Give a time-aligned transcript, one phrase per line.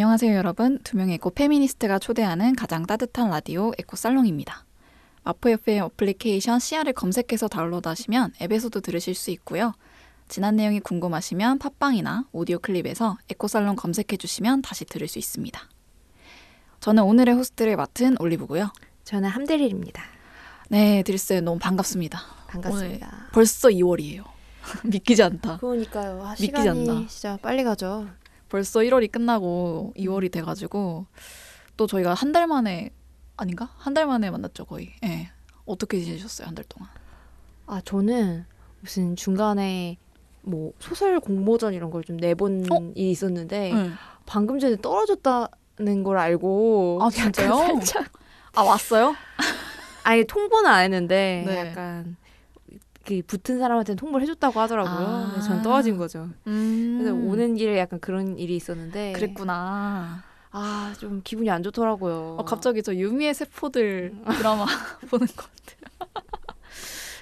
[0.00, 0.78] 안녕하세요, 여러분.
[0.82, 4.64] 두 명의 에코 페미니스트가 초대하는 가장 따뜻한 라디오 에코 살롱입니다.
[5.24, 9.74] 마포 FM 어플리케이션 CR을 검색해서 다운로드하시면 앱에서도 들으실 수 있고요.
[10.26, 15.60] 지난 내용이 궁금하시면 팟빵이나 오디오 클립에서 에코 살롱 검색해 주시면 다시 들을 수 있습니다.
[16.80, 18.72] 저는 오늘의 호스트를 맡은 올리브고요.
[19.04, 20.02] 저는 함대릴입니다.
[20.70, 22.18] 네, 드리스 너무 반갑습니다.
[22.46, 23.28] 반갑습니다.
[23.32, 24.24] 벌써 2월이에요.
[24.82, 25.58] 믿기지 않다.
[25.58, 26.22] 그러니까요.
[26.24, 27.06] 아, 믿기지 않나.
[27.06, 28.08] 진짜 빨리 가죠.
[28.50, 31.06] 벌써 1월이 끝나고 2월이 돼가지고
[31.76, 32.90] 또 저희가 한 달 만에
[33.36, 33.70] 아닌가?
[33.78, 34.92] 한 달 만에 만났죠 거의.
[35.04, 35.30] 예.
[35.64, 36.90] 어떻게 지내셨어요 한 달 동안?
[37.66, 38.44] 아 저는
[38.80, 39.96] 무슨 중간에
[40.42, 42.92] 뭐 소설 공모전 이런 걸 좀 내본 어?
[42.94, 43.94] 일이 있었는데 응.
[44.26, 47.54] 방금 전에 떨어졌다는 걸 알고 아, 진짜요?
[47.56, 48.12] 살짝
[48.54, 49.14] 아 왔어요?
[50.02, 51.56] 아니 통보는 안 했는데 네.
[51.68, 52.16] 약간
[53.04, 55.06] 그 붙은 사람한테는 통보를 해줬다고 하더라고요.
[55.36, 55.40] 아.
[55.40, 56.28] 저는 떨어진 거죠.
[56.46, 56.98] 음.
[57.00, 60.22] 그래서 오는 길에 약간 그런 일이 있었는데 그랬구나.
[60.52, 62.36] 아 좀 기분이 안 좋더라고요.
[62.40, 64.66] 어, 갑자기 저 유미의 세포들 드라마
[65.08, 66.10] 보는 것 같아요.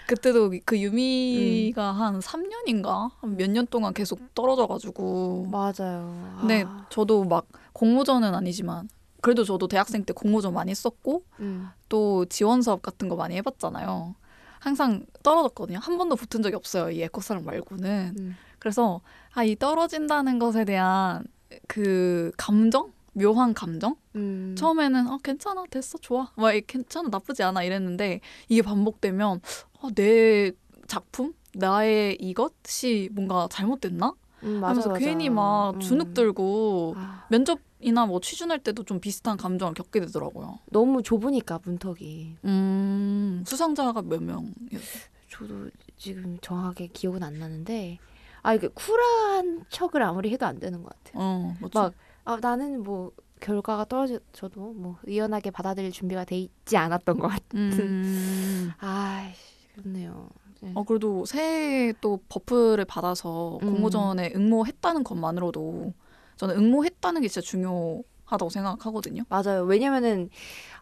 [0.06, 6.38] 그때도 그 유미가 한 3년인가 몇 년 동안 계속 떨어져가지고 맞아요.
[6.40, 8.88] 근데 아, 저도 막 공모전은 아니지만
[9.20, 11.68] 그래도 저도 대학생 때 공모전 많이 썼고 음.
[11.90, 14.14] 또 지원 사업 같은 거 많이 해봤잖아요.
[14.60, 15.78] 항상 떨어졌거든요.
[15.80, 16.90] 한 번도 붙은 적이 없어요.
[16.90, 18.14] 이 에코사랑 말고는.
[18.18, 18.36] 음.
[18.58, 19.00] 그래서
[19.32, 21.24] 아, 이 떨어진다는 것에 대한
[21.66, 22.92] 그 감정?
[23.12, 23.96] 묘한 감정?
[24.16, 24.54] 음.
[24.56, 26.30] 처음에는 아, 괜찮아, 됐어, 좋아.
[26.36, 29.40] 막이 괜찮아, 나쁘지 않아 이랬는데 이게 반복되면
[29.80, 30.52] 아, 내
[30.86, 31.34] 작품?
[31.54, 34.14] 나의 이것이 뭔가 잘못됐나?
[34.44, 34.98] 음, 맞아, 하면서 맞아.
[35.04, 35.80] 괜히 막 음.
[35.80, 40.58] 주눅 들고 아, 면접 이나 뭐 취준할 때도 좀 비슷한 감정을 겪게 되더라고요.
[40.70, 42.36] 너무 좁으니까 문턱이.
[42.44, 45.02] 음, 수상자가 몇 명이었어요?
[45.30, 47.98] 저도 지금 정확하게 기억은 안 나는데
[48.42, 51.22] 아 이게 쿨한 척을 아무리 해도 안 되는 것 같아요.
[51.22, 51.78] 어, 맞죠.
[51.78, 51.94] 막
[52.24, 57.44] 아, 나는 뭐 결과가 떨어져도 뭐 의연하게 받아들일 준비가 돼 있지 않았던 것 같아.
[57.54, 58.70] 음.
[58.80, 59.30] 아,
[59.74, 60.28] 그렇네요.
[60.60, 60.72] 네.
[60.74, 63.70] 어, 그래도 새해 또 buff를 받아서 음.
[63.70, 65.92] 공모전에 응모했다는 것만으로도
[66.38, 69.24] 저는 응모했다는 게 진짜 중요하다고 생각하거든요.
[69.28, 69.64] 맞아요.
[69.64, 70.30] 왜냐면은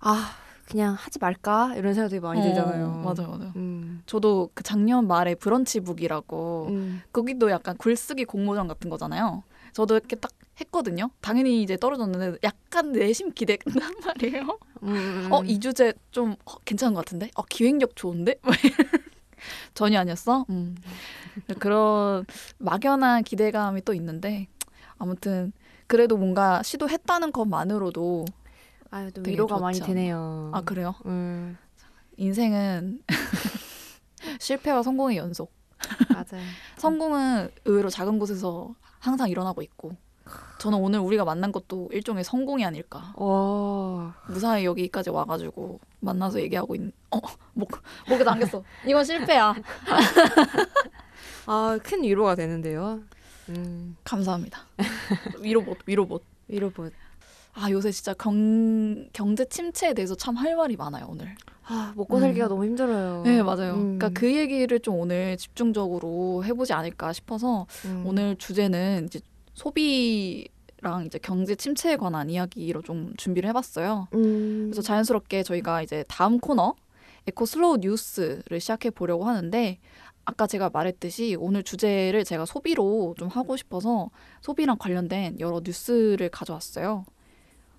[0.00, 0.30] 아
[0.68, 2.88] 그냥 하지 말까 이런 생각이 많이 어, 들잖아요.
[3.04, 3.52] 맞아요, 맞아요.
[3.56, 4.02] 음.
[4.06, 7.02] 저도 그 작년 말에 브런치북이라고 음.
[7.12, 9.42] 거기도 약간 글쓰기 공모전 같은 거잖아요.
[9.72, 10.30] 저도 이렇게 딱
[10.60, 11.10] 했거든요.
[11.20, 13.74] 당연히 이제 떨어졌는데 약간 내심 기대했단
[14.06, 14.58] 말이에요.
[14.82, 15.28] 음.
[15.30, 17.30] 어, 이 주제 좀 어, 괜찮은 것 같은데?
[17.34, 18.36] 어, 기획력 좋은데?
[18.42, 18.76] 막 이런-
[19.74, 20.46] 전혀 아니었어?
[20.50, 20.74] 음.
[21.58, 22.24] 그런
[22.58, 24.48] 막연한 기대감이 또 있는데,
[24.98, 25.52] 아무튼,
[25.86, 28.24] 그래도 뭔가 시도했다는 것만으로도,
[28.90, 29.86] 아유, 또 위로가 많이 않나.
[29.86, 30.50] 되네요.
[30.54, 30.94] 아, 그래요?
[31.06, 31.56] 음.
[32.16, 33.00] 인생은
[34.40, 35.52] 실패와 성공의 연속.
[36.08, 36.42] 맞아요.
[36.78, 39.92] 성공은 의외로 작은 곳에서 항상 일어나고 있고,
[40.58, 43.12] 저는 오늘 우리가 만난 것도 일종의 성공이 아닐까.
[43.16, 44.14] 와.
[44.28, 47.20] 무사히 여기까지 와가지고 만나서 얘기하고 있는 어
[47.52, 47.70] 목,
[48.08, 49.54] 목에 당겼어 이건 실패야
[51.46, 53.02] 아, 큰 위로가 되는데요.
[53.50, 53.96] 음.
[54.04, 54.60] 감사합니다
[55.40, 56.88] 위로봇 위로봇 위로 보.
[57.54, 61.34] 아 요새 진짜 경, 경제 침체에 대해서 참 할 말이 많아요 오늘
[61.68, 62.48] 아, 먹고 살기가 음.
[62.50, 63.22] 너무 힘들어요.
[63.24, 63.98] 네 맞아요 음.
[63.98, 68.04] 그러니까 그 얘기를 좀 오늘 집중적으로 해보지 않을까 싶어서 음.
[68.06, 69.20] 오늘 주제는 이제
[69.54, 74.66] 소비랑 이제 경제 침체에 관한 이야기로 좀 준비를 해봤어요 음.
[74.70, 76.74] 그래서 자연스럽게 저희가 이제 다음 코너
[77.26, 79.78] 에코 슬로우 뉴스를 시작해 보려고 하는데
[80.26, 84.10] 아까 제가 말했듯이 오늘 주제를 제가 소비로 좀 하고 싶어서
[84.42, 87.06] 소비랑 관련된 여러 뉴스를 가져왔어요.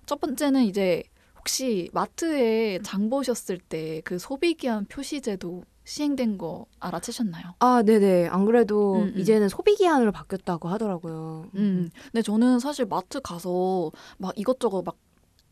[0.06, 1.02] 첫 번째는 이제
[1.36, 7.54] 혹시 마트에 장 보셨을 때 그 소비 기한 표시 제도 시행된 거 알아채셨나요?
[7.60, 8.28] 아, 네네.
[8.28, 9.18] 안 그래도 음, 음.
[9.18, 11.46] 이제는 소비 기한으로 바뀌었다고 하더라고요.
[11.54, 11.90] 음.
[12.12, 14.96] 근데 저는 사실 마트 가서 막 이것저것 막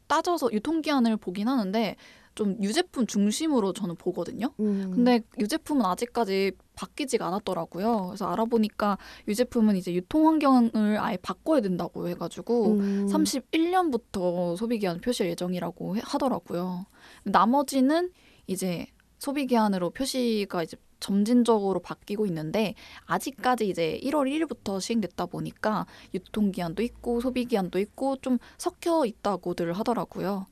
[0.06, 1.96] 따져서 유통기한을 보긴 하는데
[2.34, 4.52] 좀 유제품 중심으로 저는 보거든요.
[4.60, 4.92] 음.
[4.94, 8.06] 근데 유제품은 아직까지 바뀌지가 않았더라고요.
[8.08, 13.06] 그래서 알아보니까 유제품은 이제 유통 환경을 아예 바꿔야 된다고 해가지고 음.
[13.11, 16.87] 31년부터 소비기한 표시할 예정이라고 해- 하더라고요.
[17.25, 18.11] 나머지는
[18.46, 18.87] 이제
[19.19, 22.75] 소비기한으로 표시가 이제 점진적으로 바뀌고 있는데
[23.05, 30.46] 아직까지 이제 1월 1일부터 시행됐다 보니까 유통기한도 있고 소비기한도 있고 좀 섞여 있다고들 하더라고요.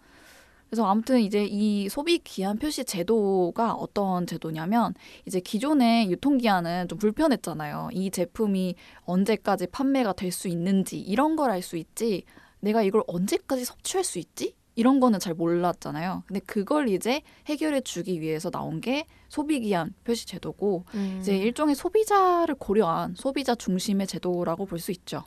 [0.75, 4.93] 그래서 아무튼 이제 이 소비 기한 표시 제도가 어떤 제도냐면
[5.25, 7.91] 이제 기존의 유통 기한은 좀 불편했잖아요.
[7.93, 8.75] 이 제품이
[9.05, 12.25] 언제까지 판매가 될 수 있는지 이런 걸 알 수 있지.
[12.59, 14.56] 내가 이걸 언제까지 섭취할 수 있지?
[14.75, 16.25] 이런 거는 잘 몰랐잖아요.
[16.26, 21.19] 근데 그걸 이제 해결해 주기 위해서 나온 게 소비 기한 표시 제도고 음.
[21.21, 25.23] 이제 일종의 소비자를 고려한 소비자 중심의 제도라고 볼 수 있죠.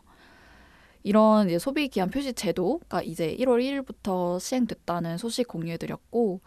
[1.07, 6.41] 이런 이제 소비 기한 표시 제도가 이제 1월 1일부터 시행됐다는 소식 공유해드렸고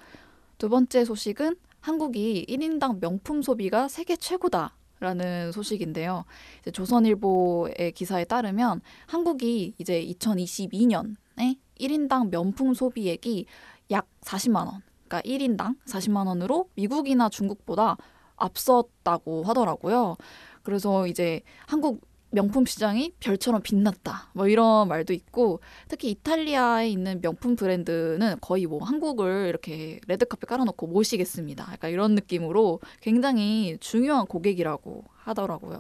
[0.59, 6.27] 두 번째 소식은 한국이 1인당 명품 소비가 세계 최고다 라는 소식인데요.
[6.61, 13.47] 이제 조선일보의 기사에 따르면 한국이 이제 2022년에 1인당 명품 소비액이
[13.93, 17.97] 약 40만 원, 그러니까 1인당 40만 원으로 미국이나 중국보다
[18.37, 20.19] 앞섰다고 하더라고요.
[20.63, 24.31] 그래서 이제 한국 명품 시장이 별처럼 빛났다.
[24.35, 30.87] 뭐 이런 말도 있고 특히 이탈리아에 있는 명품 브랜드는 거의 뭐 한국을 이렇게 레드카페 깔아놓고
[30.87, 31.69] 모시겠습니다.
[31.73, 35.79] 약간 이런 느낌으로 굉장히 중요한 고객이라고 하더라고요.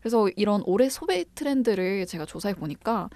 [0.00, 3.08] 그래서 이런 올해 소비 트렌드를 제가 조사해 보니까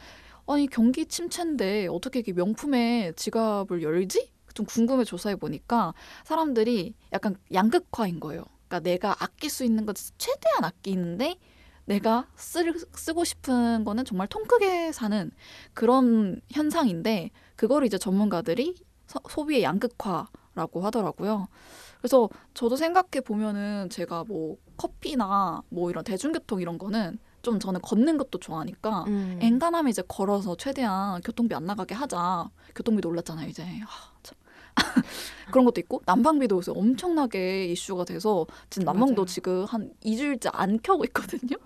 [0.46, 4.30] 아니 경기 침체인데 어떻게 이렇게 명품에 지갑을 열지?
[4.54, 5.94] 좀 궁금해 조사해 보니까
[6.24, 8.44] 사람들이 약간 양극화인 거예요.
[8.66, 11.36] 그러니까 내가 아낄 수 있는 것 최대한 아끼는데
[11.90, 15.30] 내가 쓸, 쓰고 싶은 거는 정말 통 크게 사는
[15.74, 18.76] 그런 현상인데 그거를 이제 전문가들이
[19.06, 21.48] 서, 소비의 양극화라고 하더라고요.
[21.98, 28.18] 그래서 저도 생각해 보면은 제가 뭐 커피나 뭐 이런 대중교통 이런 거는 좀 저는 걷는
[28.18, 29.38] 것도 좋아하니까 음.
[29.42, 32.50] 엔간하면 이제 걸어서 최대한 교통비 안 나가게 하자.
[32.74, 33.62] 교통비도 올랐잖아요, 이제.
[33.62, 34.38] 하, 참.
[35.50, 39.26] 그런 것도 있고 난방비도 요새 엄청나게 이슈가 돼서 지금 난방도 맞아요.
[39.26, 41.56] 지금 한 2주일째 안 켜고 있거든요.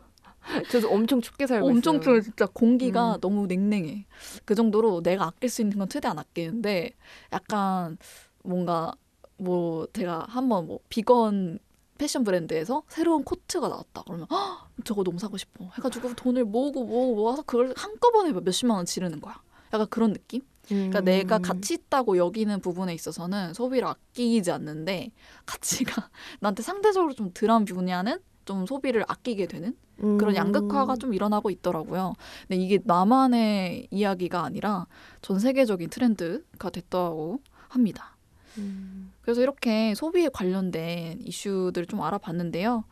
[0.71, 2.03] 저도 엄청 춥게 살고 엄청 있어요.
[2.03, 3.21] 추워 진짜 공기가 음.
[3.21, 4.07] 너무 냉랭해.
[4.45, 6.91] 그 정도로 내가 아낄 수 있는 건 최대한 아끼는데
[7.33, 7.97] 약간
[8.43, 8.93] 뭔가
[9.37, 11.59] 뭐 제가 한번 뭐 비건
[11.97, 17.15] 패션 브랜드에서 새로운 코트가 나왔다 그러면 "헉, 저거 너무 사고 싶어 해가지고 돈을 모으고 모으고
[17.15, 19.41] 모아서 그걸 한꺼번에 몇십만 원 지르는 거야.
[19.73, 20.43] 약간 그런 느낌?
[20.69, 21.05] 그러니까 음.
[21.05, 25.11] 내가 가치 있다고 여기는 부분에 있어서는 소비를 아끼지 않는데
[25.47, 26.09] 가치가
[26.41, 30.35] 나한테 상대적으로 좀 덜한 분야는 좀 소비를 아끼게 되는 그런 음.
[30.35, 32.15] 양극화가 좀 일어나고 있더라고요.
[32.49, 34.87] 근데 이게 나만의 이야기가 아니라
[35.23, 38.17] 전 세계적인 트렌드가 됐다고 합니다.
[38.59, 39.13] 음.
[39.23, 42.85] 그래서 이렇게 소비에 관련된 이슈들을 좀 알아봤는데요.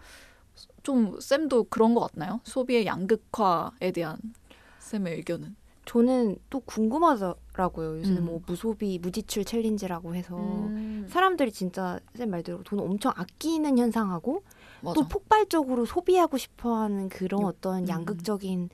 [0.82, 2.40] 좀 쌤도 그런 것 같나요?
[2.44, 4.16] 소비의 양극화에 대한
[4.80, 5.56] 쌤의 의견은?
[5.84, 7.98] 저는 또 궁금하더라고요.
[7.98, 8.24] 요새는 음.
[8.26, 14.44] 뭐 무소비 무지출 챌린지라고 해서 음, 사람들이 진짜 쌤 말대로 돈 엄청 아끼는 현상하고
[14.82, 14.94] 맞아.
[14.94, 17.88] 또 폭발적으로 소비하고 싶어하는 그런 요- 어떤 음.
[17.88, 18.68] 양극적인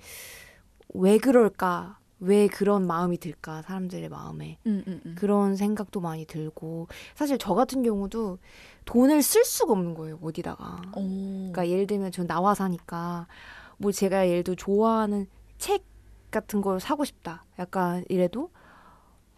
[0.94, 1.98] 왜 그럴까?
[2.20, 3.62] 왜 그런 마음이 들까?
[3.62, 5.14] 사람들의 마음에 음, 음, 음.
[5.16, 8.38] 그런 생각도 많이 들고 사실 저 같은 경우도
[8.86, 10.82] 돈을 쓸 수가 없는 거예요 어디다가.
[10.96, 11.00] 오.
[11.00, 13.28] 그러니까 예를 들면 전 나와 사니까
[13.76, 15.26] 뭐 제가 예를 들어 좋아하는
[15.58, 15.84] 책
[16.32, 17.44] 같은 걸 사고 싶다.
[17.60, 18.50] 약간 이래도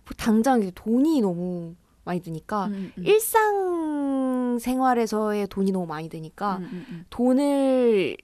[0.05, 1.75] 뭐 당장 돈이 너무
[2.11, 3.07] 많이 드니까 음, 음.
[3.07, 7.05] 일상 생활에서의 돈이 너무 많이 드니까 음, 음, 음.
[7.11, 8.17] 돈을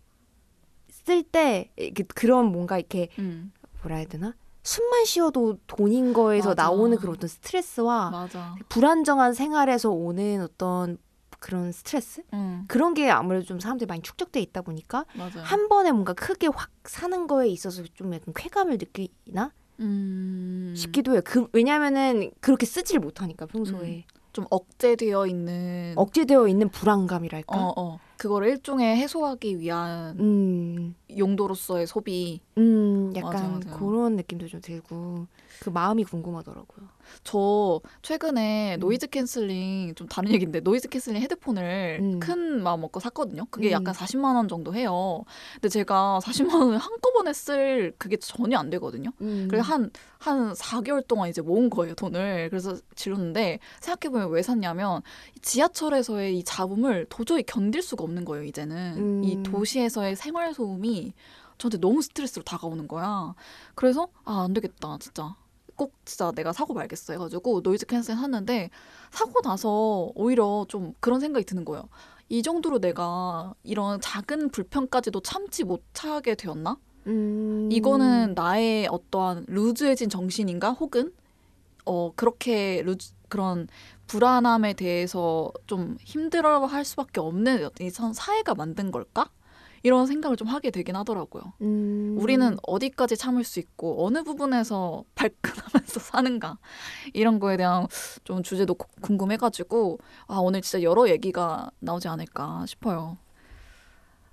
[0.90, 1.70] 쓸 때
[2.14, 3.52] 그런 뭔가 이렇게 음.
[3.82, 6.64] 뭐라 해야 되나 숨만 쉬어도 돈인 거에서 맞아.
[6.64, 8.56] 나오는 그런 어떤 스트레스와 맞아.
[8.68, 10.98] 불안정한 생활에서 오는 어떤
[11.38, 15.40] 그런 스트레스 음, 그런 게 아무래도 좀 사람들이 많이 축적돼 있다 보니까 맞아.
[15.42, 20.72] 한 번에 뭔가 크게 확 사는 거에 있어서 좀 약간 쾌감을 느끼나 음.
[20.76, 21.20] 싶기도 해요.
[21.24, 27.56] 그 왜냐면은 그렇게 쓰질 못하니까 평소에 좀 억제되어 있는 억제되어 있는 불안감이랄까.
[27.56, 27.98] 어, 어.
[28.18, 32.40] 그거를 일종의 해소하기 위한 음, 용도로서의 소비.
[32.58, 33.78] 음, 약간 맞아, 맞아.
[33.78, 35.26] 그런 느낌도 좀 들고
[35.60, 36.88] 그 마음이 궁금하더라고요.
[37.24, 38.80] 저 최근에 음.
[38.80, 42.20] noise cancelling 좀 다른 얘기인데 noise cancelling 헤드폰을 음.
[42.20, 43.46] 큰 마음 먹고 샀거든요.
[43.50, 43.72] 그게 음.
[43.72, 45.24] 약간 40만 원 정도 해요.
[45.54, 49.10] 근데 제가 40만 원을 한꺼번에 쓸 그게 전혀 안 되거든요.
[49.20, 49.46] 음.
[49.48, 52.48] 그래서 한, 한 4개월 동안 이제 모은 거예요, 돈을.
[52.50, 55.02] 그래서 질렀는데, 생각해 보면 왜 샀냐면,
[55.42, 58.94] 지하철에서의 이 잡음을 도저히 견딜 수가 없는 거예요, 이제는.
[58.96, 59.24] 음.
[59.24, 61.12] 이 도시에서의 생활 소음이
[61.58, 63.34] 저한테 너무 스트레스로 다가오는 거야.
[63.74, 65.34] 그래서, 아, 안 되겠다, 진짜.
[65.76, 68.70] 꼭 진짜 내가 사고 말겠어 해가지고 noise cancel 샀는데
[69.10, 71.88] 사고 나서 오히려 좀 그런 생각이 드는 거예요.
[72.28, 76.78] 이 정도로 내가 이런 작은 불편까지도 참지 못하게 되었나?
[77.06, 77.68] 음.
[77.70, 81.12] 이거는 나의 어떠한 loose해진 정신인가 혹은
[81.84, 83.68] 어 그렇게 loose 그런
[84.08, 89.30] 불안함에 대해서 좀 힘들어할 수밖에 없는 이 선- 사회가 만든 걸까?
[89.86, 91.52] 이런 생각을 좀 하게 되긴 하더라고요.
[91.60, 92.16] 음.
[92.18, 96.58] 우리는 어디까지 참을 수 있고 어느 부분에서 발끈하면서 사는가
[97.14, 97.86] 이런 거에 대한
[98.24, 103.16] 좀 주제도 고- 궁금해가지고 아 오늘 진짜 여러 얘기가 나오지 않을까 싶어요.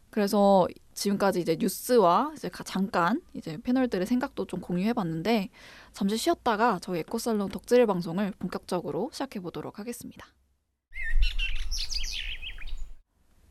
[0.10, 5.50] 그래서 지금까지 이제 뉴스와 이제 가- 잠깐 이제 패널들의 생각도 좀 공유해봤는데
[5.92, 10.26] 잠시 쉬었다가 저희 에코살론 덕질 방송을 본격적으로 시작해 보도록 하겠습니다.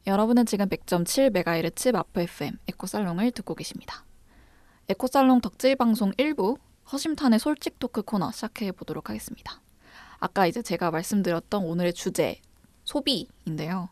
[0.04, 4.04] 여러분은 지금 100.7MHz 마프 FM 에코살롱을 듣고 계십니다.
[4.88, 6.58] 에코살롱 덕질 방송 1부
[6.90, 9.60] 허심탄의 솔직 토크 코너 시작해 보도록 하겠습니다.
[10.18, 12.40] 아까 이제 제가 말씀드렸던 오늘의 주제
[12.84, 13.90] 소비인데요.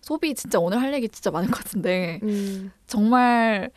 [0.00, 2.70] 소비 진짜 오늘 할 얘기 진짜 많을 것 같은데 음.
[2.86, 3.70] 정말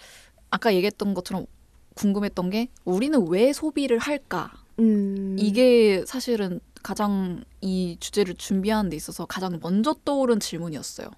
[0.51, 1.48] 아까 얘기했던 것처럼
[1.96, 4.53] 궁금했던 게 우리는 왜 소비를 할까?
[4.77, 5.36] 음.
[5.39, 11.10] 이게 사실은 가장 이 주제를 준비하는 데 있어서 가장 먼저 떠오른 질문이었어요.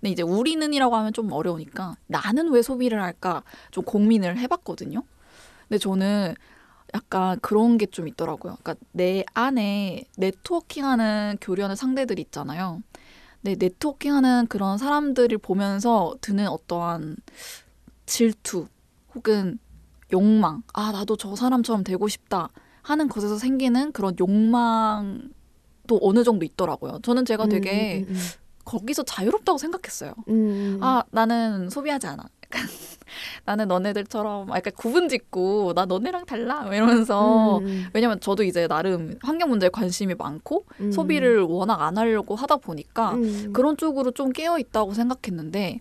[0.00, 5.02] 근데 이제 우리는이라고 하면 좀 어려우니까 나는 왜 소비를 할까 좀 고민을 해봤거든요.
[5.68, 6.34] 근데 저는
[6.94, 8.56] 약간 그런 게 좀 있더라고요.
[8.62, 12.82] 그러니까 내 안에 네트워킹하는 교류하는 상대들이 있잖아요.
[13.40, 17.16] 내 네트워킹하는 그런 사람들을 보면서 드는 어떠한
[18.06, 18.66] 질투
[19.14, 19.58] 혹은
[20.12, 22.50] 욕망, 아 나도 저 사람처럼 되고 싶다
[22.82, 27.00] 하는 것에서 생기는 그런 욕망도 어느 정도 있더라고요.
[27.02, 28.20] 저는 제가 되게 음, 음,
[28.66, 30.12] 거기서 자유롭다고 생각했어요.
[30.28, 30.78] 음, 음.
[30.82, 32.24] 아 나는 소비하지 않아.
[33.44, 38.68] 나는 너네들처럼 약간 구분 짓고 나 너네랑 달라 뭐 이러면서 음, 음, 왜냐면 저도 이제
[38.68, 40.92] 나름 환경 문제에 관심이 많고 음.
[40.92, 43.52] 소비를 워낙 안 하려고 하다 보니까 음.
[43.52, 45.80] 그런 쪽으로 좀 깨어 있다고 생각했는데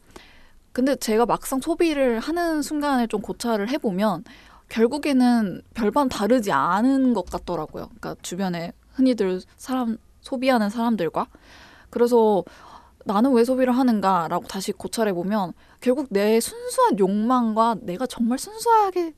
[0.72, 4.24] 근데 제가 막상 소비를 하는 순간에 좀 고찰을 해보면
[4.70, 7.86] 결국에는 별반 다르지 않은 것 같더라고요.
[7.86, 11.28] 그러니까 주변에 흔히들 사람 소비하는 사람들과
[11.90, 12.44] 그래서
[13.06, 19.14] 나는 왜 소비를 하는가라고 다시 고찰해 보면 결국 내 순수한 욕망과 내가 정말 순수하게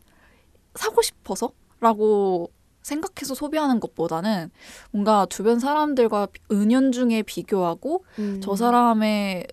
[0.76, 2.52] 사고 싶어서라고
[2.82, 4.52] 생각해서 소비하는 것보다는
[4.92, 8.42] 뭔가 주변 사람들과 은연중에 비교하고 음.
[8.44, 9.48] 저 사람의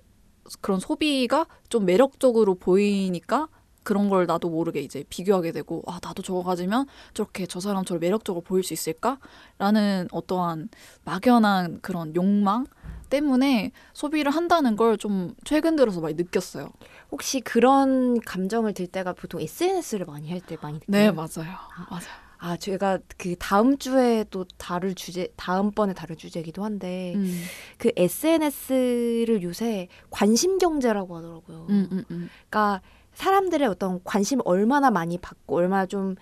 [0.61, 3.49] 그런 소비가 좀 매력적으로 보이니까
[3.85, 8.43] 그런 걸 나도 모르게 이제 비교하게 되고 아 나도 저거 가지면 저렇게 저 사람처럼 매력적으로
[8.43, 10.69] 보일 수 있을까라는 어떠한
[11.05, 12.67] 막연한 그런 욕망
[13.11, 16.71] 때문에 소비를 한다는 걸 좀 최근 들어서 많이 느꼈어요.
[17.13, 21.13] 혹시 그런 감정을 들 때가 보통 SNS를 많이 할 때 많이 네 느껴요?
[21.15, 21.57] 맞아요,
[21.91, 22.25] 맞아요.
[22.39, 27.43] 아, 제가 그 다음 주에 또 다룰 주제, 다음번에 다룰 주제이기도 한데, 음,
[27.79, 31.67] 그 SNS를 요새 관심 경제라고 하더라고요.
[31.71, 32.29] 음, 음, 음.
[32.51, 32.83] 그러니까
[33.15, 36.17] 사람들의 어떤 관심을 얼마나 많이 받고, 얼마나 좀.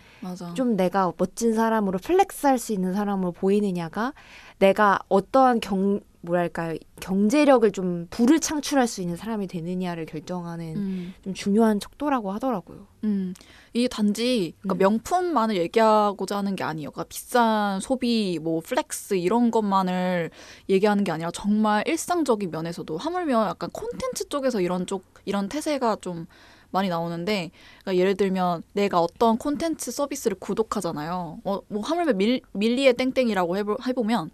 [0.55, 4.13] 좀 내가 멋진 사람으로 flex할 수 있는 사람으로 보이느냐가
[4.59, 11.15] 내가 어떠한 경, 뭐랄까요, 경제력을 좀 부를 창출할 수 있는 사람이 되느냐를 결정하는 음.
[11.23, 12.87] 좀 중요한 척도라고 하더라고요.
[13.05, 13.35] 음,
[13.73, 14.79] 이 단지 그러니까 음.
[14.79, 16.93] 명품만을 얘기하고자 하는 게 아니에요.
[16.93, 20.31] 그러니까 비싼 소비, 뭐 flex 이런 것만을
[20.69, 26.27] 얘기하는 게 아니라 정말 일상적인 면에서도 하물며 약간 콘텐츠 쪽에서 이런 쪽 이런 태세가 좀
[26.73, 27.51] 많이 나오는데
[27.83, 31.39] 그러니까 예를 들면 내가 어떤 콘텐츠 서비스를 구독하잖아요.
[31.45, 34.31] 어, 뭐 하물며 밀, 밀리의 땡땡이라고 해보, 해보면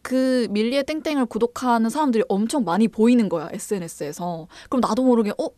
[0.00, 4.48] 그 밀리의 땡땡을 구독하는 사람들이 엄청 많이 보이는 거야 SNS에서.
[4.68, 5.48] 그럼 나도 모르게 어?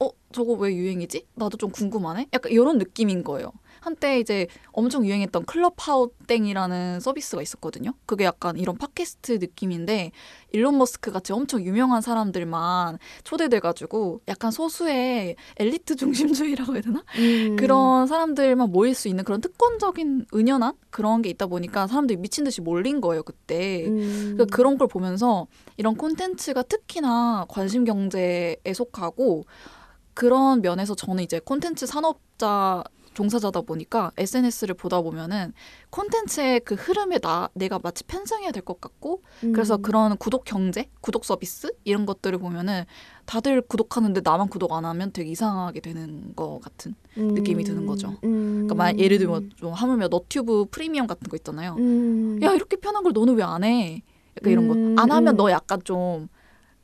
[0.00, 1.26] 어 저거 왜 유행이지?
[1.34, 2.28] 나도 좀 궁금하네.
[2.32, 3.52] 약간 이런 느낌인 거예요.
[3.82, 7.94] 한때 이제 엄청 유행했던 클럽하우땡이라는 서비스가 있었거든요.
[8.06, 10.12] 그게 약간 이런 팟캐스트 느낌인데
[10.52, 17.02] 일론 머스크 같이 엄청 유명한 사람들만 초대돼가지고 약간 소수의 엘리트 중심주의라고 해야 되나?
[17.18, 17.56] 음.
[17.56, 22.60] 그런 사람들만 모일 수 있는 그런 특권적인 은연한 그런 게 있다 보니까 사람들이 미친 듯이
[22.60, 23.86] 몰린 거예요 그때.
[23.86, 24.34] 음.
[24.34, 29.44] 그러니까 그런 걸 보면서 이런 콘텐츠가 특히나 관심 경제에 속하고
[30.14, 35.52] 그런 면에서 저는 이제 콘텐츠 산업자 종사자다 보니까 SNS를 보다 보면은
[35.90, 39.20] 콘텐츠의 그 흐름에 나 내가 마치 편승해야 될 것 같고
[39.52, 39.82] 그래서 음.
[39.82, 42.84] 그런 구독 경제, 구독 서비스 이런 것들을 보면은
[43.26, 46.94] 다들 구독하는데 나만 구독 안 하면 되게 이상하게 되는 것 같은.
[47.16, 48.16] 느낌이 드는 거죠.
[48.24, 48.66] 음.
[48.66, 51.74] 그러니까 만 예를 들면 좀 하물며 너튜브 프리미엄 같은 거 있잖아요.
[51.78, 52.40] 음.
[52.42, 54.02] 야 이렇게 편한 걸 너는 왜 안 해?
[54.38, 55.36] 약간 이런 음, 거안 하면 음.
[55.36, 56.28] 너 약간 좀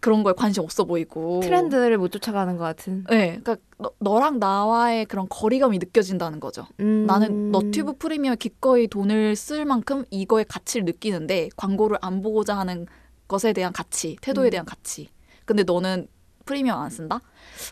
[0.00, 3.04] 그런 거에 관심 없어 보이고 트렌드를 못 쫓아가는 것 같은.
[3.10, 6.66] 네, 그러니까 너, 너랑 나와의 그런 거리감이 느껴진다는 거죠.
[6.80, 7.06] 음.
[7.06, 12.86] 나는 너튜브 프리미엄 기꺼이 돈을 쓸 만큼 이거의 가치를 느끼는데 광고를 안 보고자 하는
[13.26, 14.50] 것에 대한 가치, 태도에 음.
[14.50, 15.08] 대한 가치.
[15.44, 16.06] 근데 너는
[16.44, 17.20] 프리미엄 안 쓴다?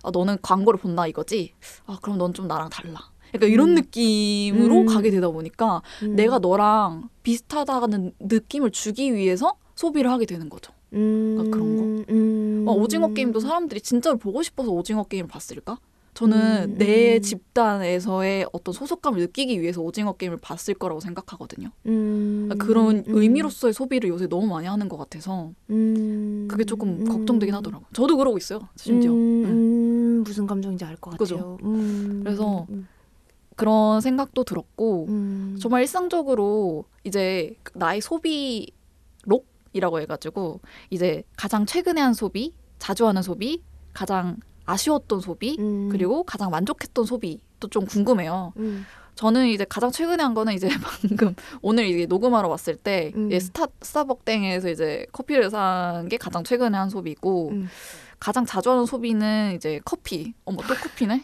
[0.02, 1.54] 아, 너는 광고를 본다 이거지?
[1.86, 3.00] 아, 그럼 넌 좀 나랑 달라.
[3.34, 3.74] 약간 이런 음.
[3.76, 4.86] 느낌으로 음.
[4.86, 6.16] 가게 되다 보니까 음.
[6.16, 10.72] 내가 너랑 비슷하다는 느낌을 주기 위해서 소비를 하게 되는 거죠.
[10.96, 11.50] 음.
[11.50, 12.12] 그런 거?
[12.12, 12.64] 음.
[12.66, 15.78] 어, 오징어 게임도 사람들이 진짜로 보고 싶어서 오징어 게임을 봤을까?
[16.16, 17.22] 저는 음, 내 음.
[17.22, 21.68] 집단에서의 어떤 소속감을 느끼기 위해서 오징어 게임을 봤을 거라고 생각하거든요.
[21.84, 22.48] 음.
[22.58, 23.04] 그런 음.
[23.06, 26.48] 의미로서의 소비를 요새 너무 많이 하는 것 같아서 음.
[26.50, 27.04] 그게 조금 음.
[27.04, 27.86] 걱정되긴 하더라고요.
[27.92, 29.12] 저도 그러고 있어요, 심지어.
[29.12, 29.50] 음, 응.
[29.50, 31.18] 음, 무슨 감정인지 알 것?
[31.18, 31.58] 같아요.
[31.62, 32.22] 음.
[32.24, 32.88] 그래서 음.
[33.54, 35.58] 그런 생각도 들었고 음.
[35.60, 43.62] 정말 일상적으로 이제 나의 소비록 이라고 해가지고 이제 가장 최근에 한 소비, 자주 하는 소비,
[43.92, 45.88] 가장 아쉬웠던 소비, 음.
[45.90, 48.52] 그리고 가장 만족했던 소비 또 것도 좀 궁금해요.
[48.58, 48.84] 음.
[49.14, 50.68] 저는 이제 가장 최근에 한 거는 이제
[51.00, 53.32] 방금 오늘 이게 녹음하러 왔을 때 음.
[53.32, 57.68] 예, 스타 스타벅땡에서 이제 커피를 산 게 가장 최근에 한 소비고 음.
[58.20, 60.34] 가장 자주 하는 소비는 이제 커피.
[60.44, 61.22] 어머 또 커피네.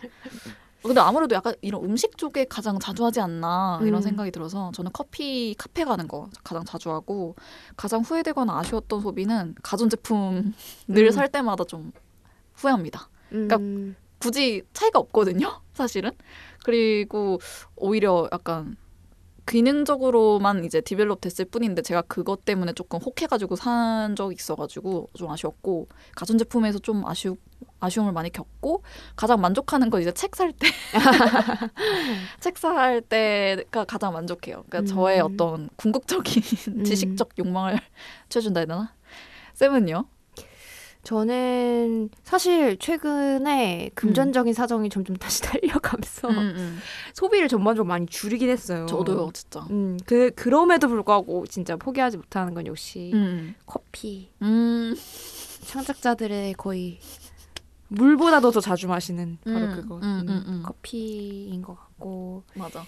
[0.82, 4.02] 근데 아무래도 약간 이런 음식 쪽에 가장 자주 하지 않나 이런 음.
[4.02, 7.36] 생각이 들어서 저는 커피 카페 가는 거 가장 자주 하고
[7.76, 10.52] 가장 후회되거나 아쉬웠던 소비는 가전제품을
[10.90, 11.10] 음.
[11.12, 11.92] 살 때마다 좀
[12.54, 13.08] 후회합니다.
[13.28, 13.96] 그러니까 음.
[14.18, 16.10] 굳이 차이가 없거든요, 사실은.
[16.64, 17.40] 그리고
[17.76, 18.76] 오히려 약간
[19.46, 25.88] 기능적으로만 이제 디벨롭 됐을 뿐인데 제가 그것 때문에 조금 혹해가지고 산 적이 있어가지고 좀 아쉬웠고
[26.14, 27.36] 가전제품에서 좀 아쉬우,
[27.82, 28.82] 아쉬움을 많이 겪고
[29.16, 30.68] 가장 만족하는 건 이제 책 살 때.
[32.40, 34.64] 책 살 때가 가장 만족해요.
[34.68, 34.86] 그러니까 음.
[34.86, 36.84] 저의 어떤 궁극적인 음.
[36.84, 37.78] 지식적 욕망을
[38.28, 38.94] 채워준다 해야 되나?
[39.54, 40.04] 쌤은요?
[41.04, 46.78] 저는 사실 최근에 금전적인 사정이 점점 다시 달려가면서 음, 음.
[47.12, 48.86] 소비를 전반적으로 많이 줄이긴 했어요.
[48.86, 49.66] 저도요, 진짜.
[49.70, 53.56] 음, 그 그럼에도 불구하고 진짜 포기하지 못하는 건 역시 음.
[53.66, 54.30] 커피.
[54.42, 54.94] 음.
[55.66, 57.00] 창작자들의 거의
[57.92, 60.62] 물보다도 더 자주 마시는 바로 음, 그거 음, 음, 음, 음.
[60.64, 62.84] 커피인 것 같고 맞아.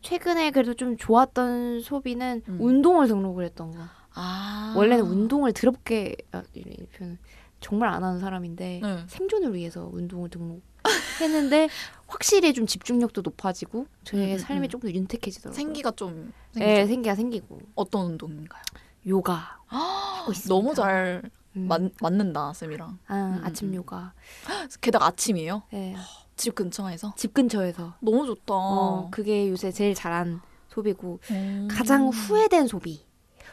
[0.00, 2.58] 최근에 그래도 좀 좋았던 소비는 음.
[2.60, 3.78] 운동을 등록을 했던 거.
[4.14, 4.74] 아.
[4.76, 6.62] 원래는 운동을 더럽게 아, 이
[6.96, 7.18] 표현
[7.60, 9.04] 정말 안 하는 사람인데 네.
[9.08, 11.68] 생존을 위해서 운동을 등록했는데
[12.06, 14.68] 확실히 좀 집중력도 높아지고 저의 음, 음, 삶이 음.
[14.68, 15.56] 조금 더 윤택해지더라고요.
[15.56, 16.86] 생기가 좀 네, 생기죠.
[16.88, 18.62] 생기가 생기고 어떤 운동인가요?
[19.06, 20.54] 요가 하고 있습니다.
[20.54, 21.22] 너무 잘
[21.56, 21.68] 음.
[21.68, 22.98] 맞, 맞는다 쌤이랑.
[23.06, 23.74] 아, 음, 아침 음.
[23.74, 24.12] 요가.
[24.80, 25.62] 게다가 아침이에요.
[25.72, 25.94] 네.
[26.36, 27.14] 집 근처에서.
[27.16, 27.94] 집 근처에서.
[28.00, 28.54] 너무 좋다.
[28.54, 31.68] 어, 그게 요새 제일 잘한 소비고 음.
[31.70, 33.06] 가장 후회된 소비.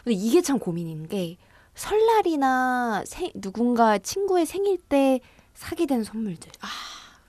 [0.04, 1.38] 근데 이게 참 고민인 게
[1.76, 5.20] 설날이나 생, 누군가 친구의 생일 때
[5.54, 6.52] 사게 된 선물들.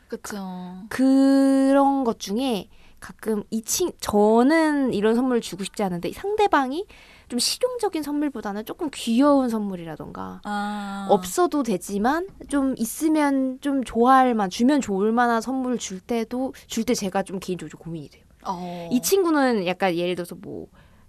[0.09, 0.85] 그쵸.
[0.89, 2.69] 그런 것 중에
[2.99, 6.87] 가끔 이 친, 저는 이런 선물을 주고 싶지 않은데 상대방이
[7.33, 11.07] 좀 실용적인 선물보다는 조금 귀여운 선물이라던가 아.
[11.09, 16.93] 없어도 되지만 좀 있으면 좀 좋아할 만 주면 좋을 만한 선물을 줄 때도 줄 때
[16.95, 18.25] 제가 좀 개인적으로 좀 고민이 돼요.
[18.45, 18.87] 어.
[18.93, 20.67] 이 친구는 약간 예를 들어서 뭐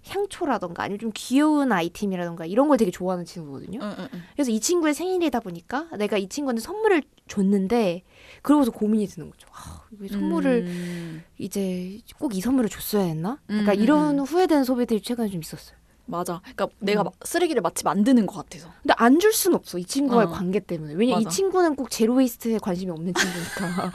[0.08, 3.80] 향초라던가 아니면 좀 귀여운 아이템이라던가 이런 걸 되게 좋아하는 친구거든요.
[3.82, 4.22] 응, 응, 응.
[4.34, 8.02] 그래서 이 친구의 생일이다 보니까 내가 이 친구한테 선물을 줬는데
[8.40, 9.46] 그러고서 고민이 드는 거죠.
[9.52, 11.24] 아, 왜 선물을 음.
[11.36, 13.32] 이제 꼭 이 선물을 줬어야 했나?
[13.50, 14.24] 음, 그러니까 음, 이런 음.
[14.24, 15.76] 후회되는 소비들이 최근에 좀 있었어요.
[16.06, 16.40] 맞아.
[16.42, 17.04] 그러니까 내가 음.
[17.04, 18.68] 마- 쓰레기를 마치 만드는 것 같아서.
[18.82, 20.30] 근데 안 줄 순 없어 이 친구와의 어.
[20.30, 21.30] 관계 때문에 왜냐 이 맞아.
[21.30, 23.92] 친구는 꼭 zero waste에 관심이 없는 친구니까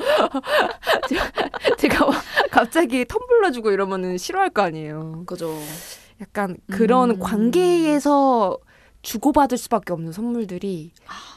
[1.08, 1.32] 제가,
[1.78, 5.24] 제가 막 갑자기 텀블러 주고 이러면은 싫어할 거 아니에요.
[5.28, 5.56] 그죠.
[6.22, 7.20] 약간 그런 음.
[7.20, 8.58] 관계에서
[9.02, 10.92] 주고받을 수밖에 없는 선물들이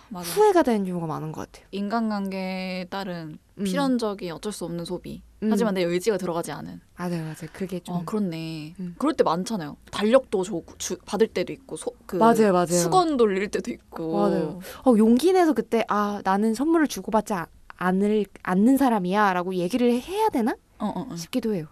[0.08, 0.28] 맞아.
[0.30, 1.66] 후회가 되는 경우가 많은 것 같아요.
[1.70, 3.64] 인간관계에 따른 음.
[3.64, 5.22] 필연적인 어쩔 수 없는 소비.
[5.42, 5.48] 음.
[5.50, 6.80] 하지만 내 의지가 들어가지 않은.
[6.96, 7.48] 맞아요, 맞아요.
[7.52, 8.74] 그게 좀 어, 그렇네.
[8.78, 8.94] 음.
[8.98, 9.76] 그럴 때 많잖아요.
[9.90, 12.66] 달력도 좋고 주, 받을 때도 있고 소, 그 맞아요, 맞아요.
[12.66, 14.16] 수건 돌릴 때도 있고.
[14.16, 14.60] 맞아요.
[14.84, 17.46] 어, 용기 내서 그때 아 나는 선물을 주고받지 아-
[17.76, 21.16] 않을 않는 사람이야라고 얘기를 해야 되나 어, 어, 어.
[21.16, 21.66] 싶기도 해요.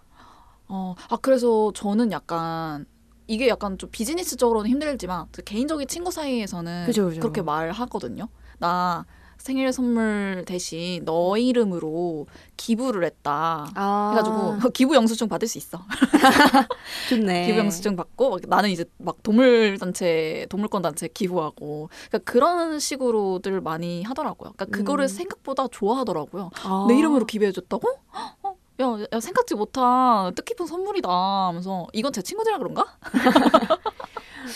[0.66, 2.86] 어, 아 그래서 저는 약간
[3.30, 7.20] 이게 약간 좀 비즈니스적으로는 힘들지만 그 개인적인 친구 사이에서는 그죠, 그죠.
[7.20, 8.28] 렇게 말하거든요.
[8.58, 9.06] 나
[9.38, 13.70] 생일 선물 대신 너 이름으로 기부를 했다.
[13.74, 15.80] 아, 해가지고 기부 영수증 받을 수 있어.
[17.08, 17.46] 좋네.
[17.46, 23.60] 기부 영수증 받고 막 나는 이제 막 동물 단체 동물권 단체 기부하고 그러니까 그런 식으로들
[23.60, 24.52] 많이 하더라고요.
[24.56, 25.08] 그러니까 그거를 음.
[25.08, 26.50] 생각보다 좋아하더라고요.
[26.64, 26.86] 아.
[26.88, 27.88] 내 이름으로 기부해줬다고?
[28.80, 29.00] 어?
[29.00, 32.86] 야, 야 생각지 못한 뜻깊은 선물이다 하면서 이건 제 친구들이라 그런가?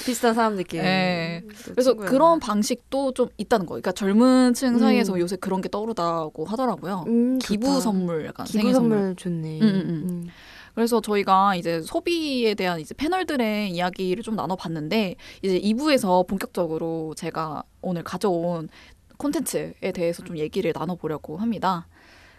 [0.05, 0.83] 비슷한 사람들끼리.
[0.83, 1.43] 네.
[1.67, 2.09] 또 그래서 친구야.
[2.09, 3.83] 그런 방식도 좀 있다는 거예요.
[3.83, 5.21] 그러니까 젊은 층 사이에서 음.
[5.21, 7.05] 요새 그런 게 떠오르다고 하더라고요.
[7.07, 7.81] 음, 기부 좋다.
[7.81, 8.99] 선물 약간 기부 생일 선물.
[8.99, 9.61] 선물 좋네.
[9.61, 10.29] 음, 음, 음.
[10.75, 18.03] 그래서 저희가 이제 소비에 대한 이제 패널들의 이야기를 좀 나눠봤는데 이제 2부에서 본격적으로 제가 오늘
[18.03, 18.69] 가져온
[19.17, 21.87] 콘텐츠에 대해서 좀 얘기를 나눠보려고 합니다.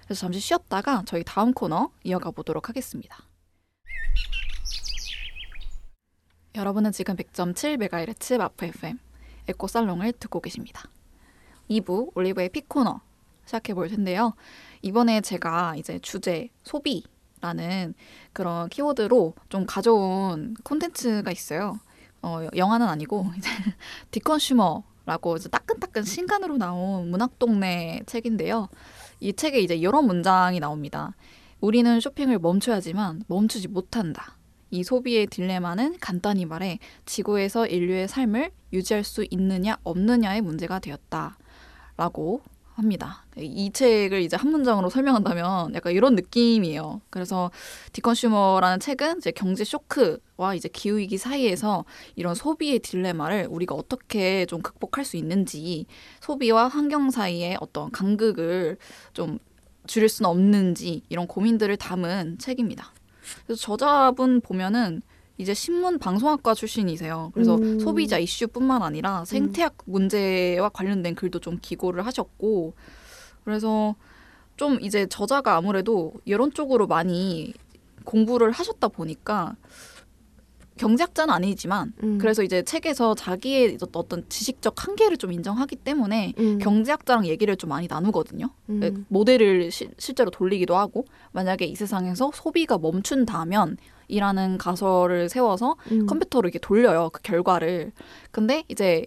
[0.06, 3.18] 그래서 잠시 쉬었다가 저희 다음 코너 이어가 보도록 하겠습니다.
[6.56, 8.98] 여러분은 지금 100.7MHz 마프 FM
[9.48, 10.90] 에코 살롱을 듣고 계십니다.
[11.70, 13.02] 2부 올리브의 피코너
[13.46, 14.34] 시작해 볼 텐데요.
[14.82, 17.94] 이번에 제가 이제 주제 소비라는
[18.34, 21.80] 그런 키워드로 좀 가져온 콘텐츠가 있어요.
[22.22, 23.50] 어, 영화는 아니고 이제
[24.12, 28.70] 디컨슈머라고 이제 따끈따끈 신간으로 나온 문학 동네 책인데요.
[29.20, 31.16] 이 책에 이제 이런 문장이 나옵니다.
[31.62, 34.38] 우리는 쇼핑을 멈춰야지만 멈추지 못한다.
[34.72, 41.38] 이 소비의 딜레마는 간단히 말해 지구에서 인류의 삶을 유지할 수 있느냐 없느냐의 문제가 되었다.
[41.98, 42.42] 라고
[42.76, 43.26] 합니다.
[43.38, 47.02] 이 책을 이제 한 문장으로 설명한다면 약간 이런 느낌이에요.
[47.10, 47.50] 그래서
[47.94, 51.86] 디컨슈머라는 책은 이제 경제 쇼크와 이제 기후 위기 사이에서
[52.16, 55.86] 이런 소비의 딜레마를 우리가 어떻게 좀 극복할 수 있는지
[56.20, 58.78] 소비와 환경 사이의 어떤 간극을
[59.14, 59.40] 좀
[59.88, 62.92] 줄일 수는 없는지 이런 고민들을 담은 책입니다.
[63.46, 65.02] 그래서 저자분 보면은
[65.38, 67.32] 이제 신문 방송학과 출신이세요.
[67.34, 67.80] 그래서 음.
[67.80, 72.74] 소비자 이슈뿐만 아니라 생태학 문제와 관련된 글도 좀 기고를 하셨고
[73.44, 73.96] 그래서
[74.56, 77.54] 좀 이제 저자가 아무래도 이런 쪽으로 많이
[78.06, 79.56] 공부를 하셨다 보니까
[80.78, 82.18] 경제학자는 아니지만 음.
[82.18, 86.58] 그래서 이제 책에서 자기의 어떤 지식적 한계를 좀 인정하기 때문에 음.
[86.60, 88.50] 경제학자랑 얘기를 좀 많이 나누거든요.
[88.70, 88.80] 음.
[88.82, 96.06] 네, 모델을 시- 실제로 돌리기도 하고 만약에 이 세상에서 소비가 멈춘다면 이라는 가설을 세워서 음.
[96.06, 97.92] 컴퓨터로 이렇게 돌려요 그 결과를
[98.32, 99.06] 근데 이제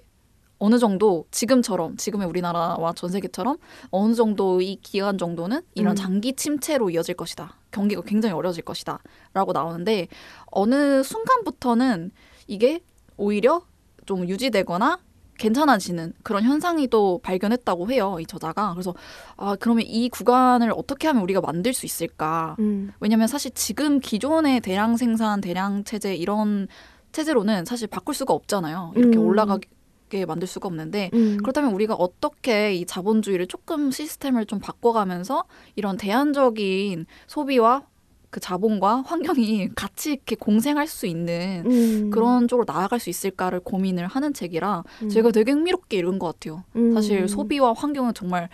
[0.58, 3.58] 어느 정도 지금처럼 지금의 우리나라와 전 세계처럼
[3.90, 5.96] 어느 정도 이 기간 정도는 이런 음.
[5.96, 10.08] 장기 침체로 이어질 것이다 경기가 굉장히 어려워질 것이다라고 나오는데
[10.46, 12.10] 어느 순간부터는
[12.46, 12.80] 이게
[13.16, 13.62] 오히려
[14.06, 14.98] 좀 유지되거나
[15.38, 18.94] 괜찮아지는 그런 현상이 또 발견했다고 해요 이 저자가 그래서
[19.36, 22.92] 아 그러면 이 구간을 어떻게 하면 우리가 만들 수 있을까 음.
[23.00, 26.68] 왜냐면 사실 지금 기존의 대량 생산, 대량 체제 이런
[27.12, 28.92] 체제로는 사실 바꿀 수가 없잖아요.
[28.96, 29.24] 이렇게 음.
[29.26, 31.38] 올라가게 만들 수가 없는데 음.
[31.38, 35.44] 그렇다면 우리가 어떻게 이 자본주의를 조금 시스템을 좀 바꿔가면서
[35.76, 37.86] 이런 대안적인 소비와
[38.30, 42.10] 그 자본과 환경이 같이 이렇게 공생할 수 있는 음.
[42.10, 45.08] 그런 쪽으로 나아갈 수 있을까를 고민을 하는 책이라 음.
[45.08, 46.64] 제가 되게 흥미롭게 읽은 것 같아요.
[46.76, 46.92] 음.
[46.94, 48.48] 사실 소비와 환경은 정말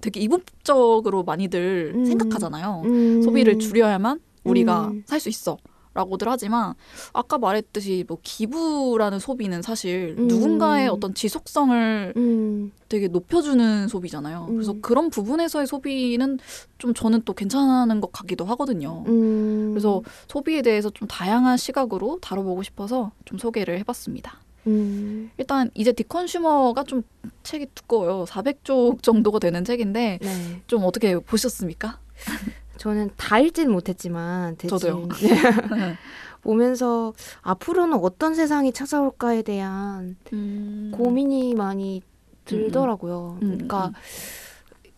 [0.00, 2.04] 되게 이분법적으로 많이들 음.
[2.04, 2.82] 생각하잖아요.
[2.84, 3.22] 음.
[3.22, 5.02] 소비를 줄여야만 우리가 음.
[5.06, 5.58] 살수 있어.
[5.92, 6.74] 라고들 하지만
[7.12, 10.28] 아까 말했듯이 뭐 기부라는 소비는 사실 음.
[10.28, 12.72] 누군가의 어떤 지속성을 음.
[12.88, 14.46] 되게 높여주는 소비잖아요.
[14.48, 14.82] 그래서 음.
[14.82, 16.38] 그런 부분에서의 소비는
[16.78, 19.04] 좀 저는 또 괜찮은 것 같기도 하거든요.
[19.08, 19.70] 음.
[19.72, 24.38] 그래서 소비에 대해서 좀 다양한 시각으로 다뤄보고 싶어서 좀 소개를 해봤습니다.
[24.66, 25.30] 음.
[25.38, 27.02] 일단 이제 디컨슈머가 좀
[27.42, 28.24] 책이 두꺼워요.
[28.26, 30.62] 400쪽 정도가 되는 책인데 네.
[30.66, 31.98] 좀 어떻게 보셨습니까?
[32.80, 35.08] 저는 다 읽지는 못했지만 대충 저도요.
[35.20, 35.96] 네.
[36.40, 37.12] 보면서
[37.42, 40.90] 앞으로는 어떤 세상이 찾아올까에 대한 음.
[40.94, 42.00] 고민이 많이
[42.46, 43.38] 들더라고요.
[43.42, 43.92] 음, 그러니까 음.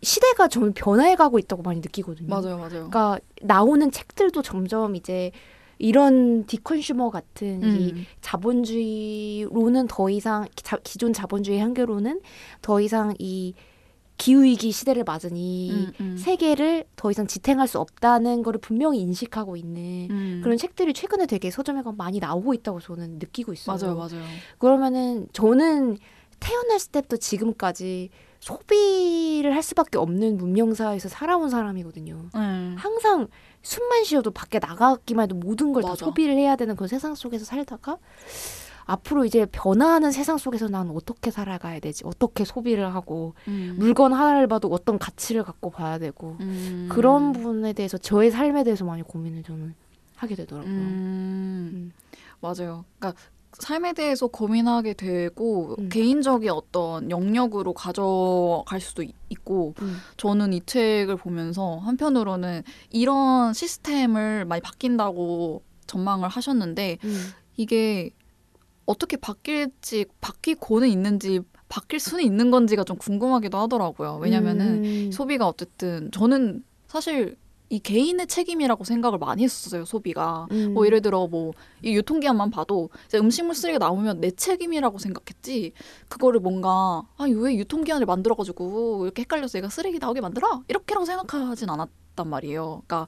[0.01, 2.29] 시대가 좀 변해가고 있다고 많이 느끼거든요.
[2.29, 2.89] 맞아요, 맞아요.
[2.89, 5.33] 그러니까 나오는 책들도 점점 이제
[5.79, 8.07] 이런 디컨슈머 같은 이 음.
[8.21, 12.21] 자본주의로는 더 이상 자, 기존 자본주의 한계로는
[12.63, 13.55] 더 이상 이
[14.19, 16.17] 기후위기 시대를 맞은 이 음, 음.
[16.17, 20.41] 세계를 더 이상 지탱할 수 없다는 거를 분명히 인식하고 있는 음.
[20.45, 23.77] 그런 책들이 최근에 되게 서점에 가면 많이 나오고 있다고 저는 느끼고 있어요.
[23.77, 24.23] 맞아요, 맞아요.
[24.59, 25.99] 그러면은 저는
[26.39, 32.29] 태어났을 때부터 지금까지 소비를 할 수밖에 없는 문명사에서 살아온 사람이거든요.
[32.35, 32.75] 네.
[32.77, 33.29] 항상
[33.63, 35.95] 숨만 쉬어도 밖에 나가기만 해도 모든 걸 다.
[35.95, 37.99] 소비를 해야 되는 그런 세상 속에서 살다가
[38.85, 42.05] 앞으로 이제 변화하는 세상 속에서 난 어떻게 살아가야 되지?
[42.07, 43.77] 어떻게 소비를 하고 음.
[43.79, 46.89] 물건 하나를 봐도 어떤 가치를 갖고 봐야 되고 음.
[46.91, 49.75] 그런 부분에 대해서 저의 삶에 대해서 많이 고민을 저는
[50.17, 50.73] 하게 되더라고요.
[50.73, 51.71] 음.
[51.75, 51.93] 음.
[52.41, 52.85] 맞아요.
[52.99, 53.21] 그러니까
[53.55, 55.89] 삶에 대해서 고민하게 되고 음.
[55.91, 59.97] 개인적인 어떤 영역으로 가져갈 수도 있- 있고 음.
[60.17, 67.31] 저는 이 책을 보면서 한편으로는 이런 시스템을 많이 바뀐다고 전망을 하셨는데 음.
[67.57, 68.11] 이게
[68.87, 74.19] 어떻게 바뀔지 바뀌고는 있는지 바뀔 수는 있는 건지가 좀 궁금하기도 하더라고요.
[74.21, 75.11] 왜냐면은 음.
[75.13, 77.37] 소비가 어쨌든 저는 사실
[77.71, 79.87] 이 개인의 책임이라고 생각을 많이 했었어요.
[79.87, 80.75] 소비가 음.
[80.75, 85.73] 뭐 예를 들어 뭐 이 유통기한만 봐도 음식물 쓰레기가 나오면 내 책임이라고 생각했지
[86.09, 92.29] 그거를 뭔가 아왜 유통기한을 만들어가지고 이렇게 헷갈려서 얘가 쓰레기 나오게 만들어 이렇게라고 생각하진 않았 단
[92.29, 92.83] 말이에요.
[92.87, 93.07] 그러니까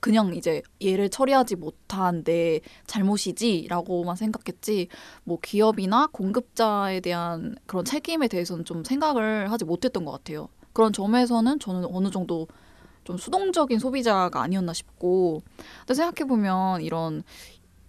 [0.00, 4.88] 그냥 이제 얘를 처리하지 못한 내 잘못이지라고만 생각했지
[5.24, 10.48] 뭐 기업이나 공급자에 대한 그런 책임에 대해서는 좀 생각을 하지 못했던 것 같아요.
[10.72, 12.46] 그런 점에서는 저는 어느 정도
[13.04, 15.42] 좀 수동적인 소비자가 아니었나 싶고
[15.80, 17.22] 근데 생각해 보면 이런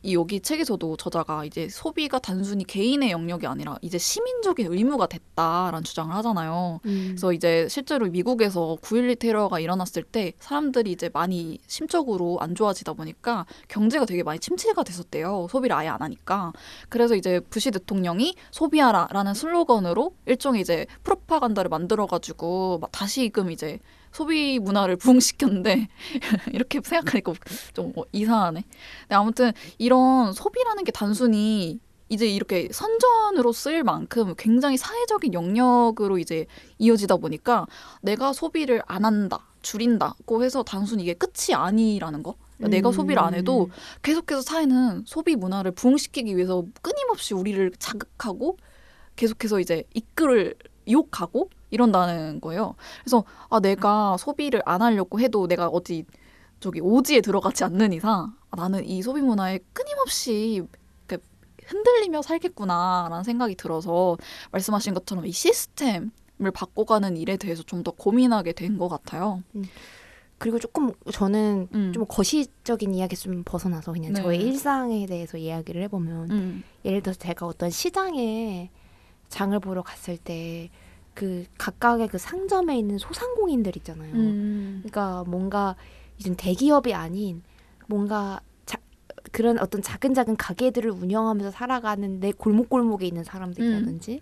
[0.03, 6.13] 이 여기 책에서도 저자가 이제 소비가 단순히 개인의 영역이 아니라 이제 시민적인 의무가 됐다라는 주장을
[6.15, 6.79] 하잖아요.
[6.85, 7.05] 음.
[7.09, 13.45] 그래서 이제 실제로 미국에서 9.12 테러가 일어났을 때 사람들이 이제 많이 심적으로 안 좋아지다 보니까
[13.67, 15.47] 경제가 되게 많이 침체가 됐었대요.
[15.49, 16.51] 소비를 아예 안 하니까.
[16.89, 23.79] 그래서 이제 부시 대통령이 소비하라라는 슬로건으로 일종의 이제 프로파간다를 만들어가지고 막 다시금 이제
[24.11, 25.87] 소비 문화를 부흥시켰는데
[26.53, 27.33] 이렇게 생각하니까
[27.73, 28.63] 좀 어, 이상하네.
[29.01, 36.45] 근데 아무튼 이런 소비라는 게 단순히 이제 이렇게 선전으로 쓰일 만큼 굉장히 사회적인 영역으로 이제
[36.77, 37.67] 이어지다 보니까
[38.01, 42.35] 내가 소비를 안 한다, 줄인다고 해서 단순히 이게 끝이 아니라는 거.
[42.57, 43.69] 그러니까 내가 소비를 안 해도
[44.03, 48.57] 계속해서 사회는 소비 문화를 부흥시키기 위해서 끊임없이 우리를 자극하고
[49.15, 50.55] 계속해서 이제 이끌을
[50.87, 52.75] 유혹하고 이런다는 거예요.
[53.03, 56.05] 그래서 아 내가 소비를 안 하려고 해도 내가 어디
[56.59, 60.61] 저기 오지에 들어가지 않는 이상 아, 나는 이 소비 문화에 끊임없이
[61.65, 64.17] 흔들리며 살겠구나라는 생각이 들어서
[64.51, 69.41] 말씀하신 것처럼 이 시스템을 바꿔가는 일에 대해서 좀 더 고민하게 된 것 같아요.
[70.37, 71.91] 그리고 조금 저는 음.
[71.93, 74.21] 좀 거시적인 이야기 좀 벗어나서 그냥 네.
[74.21, 76.63] 저의 일상에 대해서 이야기를 해보면 음.
[76.83, 78.69] 예를 들어서 제가 어떤 시장에
[79.29, 80.69] 장을 보러 갔을 때
[81.13, 84.13] 그 각각의 그 상점에 있는 소상공인들 있잖아요.
[84.13, 84.81] 음.
[84.83, 85.75] 그러니까 뭔가
[86.17, 87.43] 이제 대기업이 아닌
[87.87, 88.77] 뭔가 자,
[89.31, 94.21] 그런 어떤 작은 작은 가게들을 운영하면서 살아가는 내 골목골목에 있는 사람들이라든지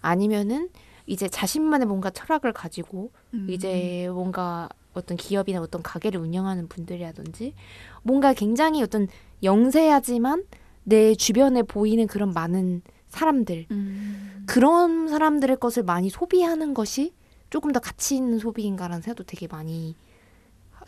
[0.00, 0.68] 아니면은
[1.06, 3.46] 이제 자신만의 뭔가 철학을 가지고 음.
[3.48, 7.54] 이제 뭔가 어떤 기업이나 어떤 가게를 운영하는 분들이라든지
[8.02, 9.08] 뭔가 굉장히 어떤
[9.42, 10.44] 영세하지만
[10.84, 12.82] 내 주변에 보이는 그런 많은
[13.16, 14.44] 사람들 음.
[14.46, 17.14] 그런 사람들의 것을 많이 소비하는 것이
[17.48, 19.96] 조금 더 가치 있는 소비인가라는 생각도 되게 많이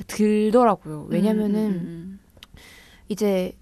[0.06, 1.06] 들더라고요.
[1.08, 2.20] 왜냐면은 음, 음,
[3.08, 3.52] 이제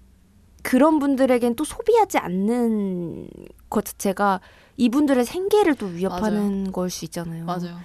[0.63, 3.29] 그런 분들에겐 또 소비하지 않는
[3.69, 4.41] 것 자체가
[4.75, 7.43] 이분들의 생계를 또 위협하는 걸수 있잖아요.
[7.43, 7.45] 음.
[7.45, 7.77] 맞아요.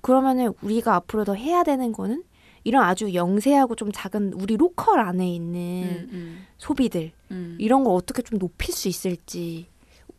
[0.00, 2.24] 그러면은 우리가 앞으로 더 해야 되는 거는
[2.64, 7.56] 이런 아주 영세하고 좀 작은 우리 로컬 안에 있는 음, 음, 소비들 음.
[7.60, 9.66] 이런 걸 어떻게 좀 높일 수 있을지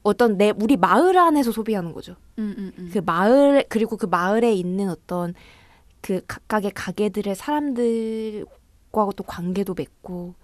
[0.03, 2.15] 어떤 내 우리 마을 안에서 소비하는 거죠.
[2.37, 2.89] 음, 음, 음.
[2.93, 5.33] 그 마을 그리고 그 마을에 있는 어떤
[6.01, 10.35] 그 각각의 가게들의 사람들과 또 관계도 맺고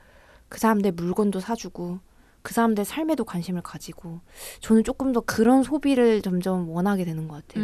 [0.47, 1.99] 그 사람들 물건도 사주고
[2.41, 4.21] 그 사람들 삶에도 관심을 가지고
[4.61, 7.63] 저는 조금 더 그런 소비를 점점 원하게 되는 것 같아요.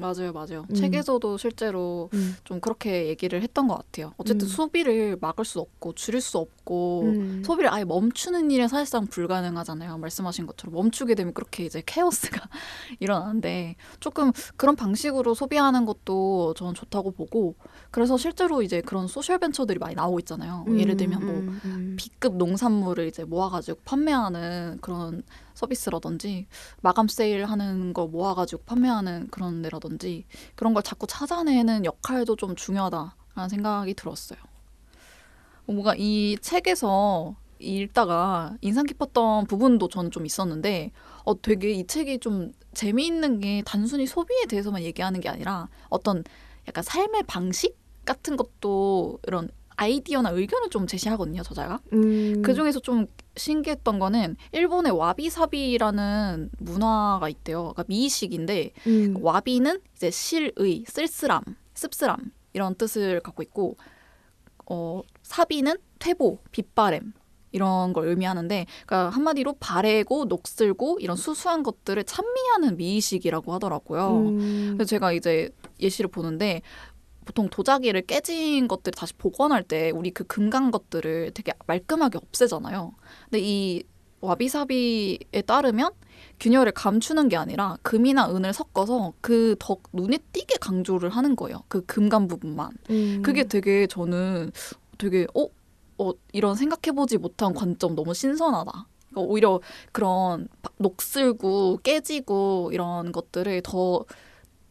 [0.00, 0.66] 음, 맞아요, 맞아요.
[0.70, 0.74] 음.
[0.74, 2.36] 책에서도 실제로 음.
[2.44, 4.12] 좀 그렇게 얘기를 했던 것 같아요.
[4.16, 4.48] 어쨌든 음.
[4.48, 7.42] 소비를 막을 수 없고 줄일 수 없고 음.
[7.44, 9.98] 소비를 아예 멈추는 일은 사실상 불가능하잖아요.
[9.98, 12.48] 말씀하신 것처럼 멈추게 되면 그렇게 이제 케오스가
[13.00, 17.54] 일어나는데 조금 그런 방식으로 소비하는 것도 저는 좋다고 보고
[17.90, 20.64] 그래서 실제로 이제 그런 소셜 벤처들이 많이 나오고 있잖아요.
[20.76, 21.96] 예를 들면 뭐 음, 음.
[21.98, 25.22] B급 농산물을 이제 모아가지고 판매하는 그런
[25.54, 26.46] 서비스라든지
[26.80, 33.48] 마감 세일 하는 거 모아가지고 판매하는 그런 데라든지 그런 걸 자꾸 찾아내는 역할도 좀 중요하다라는
[33.48, 34.38] 생각이 들었어요.
[35.66, 40.92] 뭔가 이 책에서 읽다가 인상 깊었던 부분도 저는 좀 있었는데
[41.24, 46.24] 어 되게 이 책이 좀 재미있는 게 단순히 소비에 대해서만 얘기하는 게 아니라 어떤
[46.66, 52.42] 약간 삶의 방식 같은 것도 이런 아이디어나 의견을 좀 제시하거든요 저자가 음.
[52.42, 53.06] 그 중에서 좀
[53.40, 59.16] 신기했던 거는 일본의 와비사비라는 문화가 있대요 그러니까 미식인데 음.
[59.20, 61.42] 와비는 이제 실의 쓸쓸함
[61.74, 63.76] 씁쓸함 이런 뜻을 갖고 있고
[64.66, 67.12] 어 사비는 퇴보 빗바램
[67.52, 74.18] 이런 걸 의미하는데 그러니까 한마디로 바래고 녹슬고 이런 수수한 것들을 찬미하는 미식이라고 하더라고요.
[74.18, 74.74] 음.
[74.76, 75.50] 그래서 제가 이제
[75.80, 76.62] 예시를 보는데
[77.30, 82.92] 보통 도자기를 깨진 것들 다시 복원할 때 우리 그 금간 것들을 되게 말끔하게 없애잖아요.
[83.24, 83.84] 근데 이
[84.20, 85.92] 와비사비에 따르면
[86.40, 91.62] 균열을 감추는 게 아니라 금이나 은을 섞어서 그더 눈에 띄게 강조를 하는 거예요.
[91.68, 92.72] 그 금간 부분만.
[92.90, 93.22] 음.
[93.24, 94.50] 그게 되게 저는
[94.98, 95.46] 되게 어,
[95.98, 98.86] 어 이런 생각해보지 못한 관점 너무 신선하다.
[99.10, 99.60] 그러니까 오히려
[99.92, 104.04] 그런 바- 녹슬고 깨지고 이런 것들을 더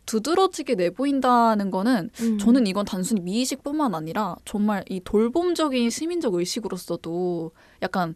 [0.09, 2.37] 두드러지게 내보인다는 거는 음.
[2.39, 7.51] 저는 이건 단순히 미의식뿐만 아니라 정말 이 돌봄적인 시민적 의식으로서도
[7.83, 8.15] 약간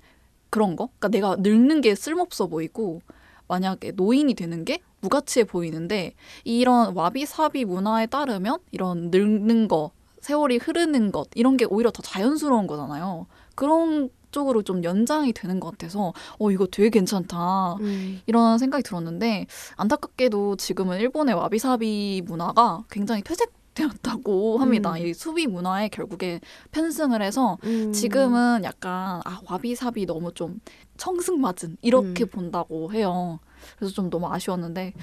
[0.50, 0.90] 그런 거?
[0.98, 3.02] 그러니까 내가 늙는 게 쓸모없어 보이고
[3.48, 11.12] 만약에 노인이 되는 게 무가치해 보이는데 이런 와비사비 문화에 따르면 이런 늙는 거, 세월이 흐르는
[11.12, 13.28] 것 이런 게 오히려 더 자연스러운 거잖아요.
[13.54, 17.76] 그런 쪽으로 좀 연장이 되는 것 같아서 어 이거 되게 괜찮다.
[17.76, 18.20] 음.
[18.26, 19.46] 이런 생각이 들었는데
[19.78, 24.92] 안타깝게도 지금은 일본의 와비사비 문화가 굉장히 퇴색 되었다고 합니다.
[24.94, 24.98] 음.
[24.98, 26.40] 이 수비 문화에 결국에
[26.72, 27.92] 편승을 해서 음.
[27.92, 30.60] 지금은 약간 아 와비사비 너무 좀
[30.98, 32.28] 청승맞은 이렇게 음.
[32.28, 33.40] 본다고 해요.
[33.78, 34.94] 그래서 좀 너무 아쉬웠는데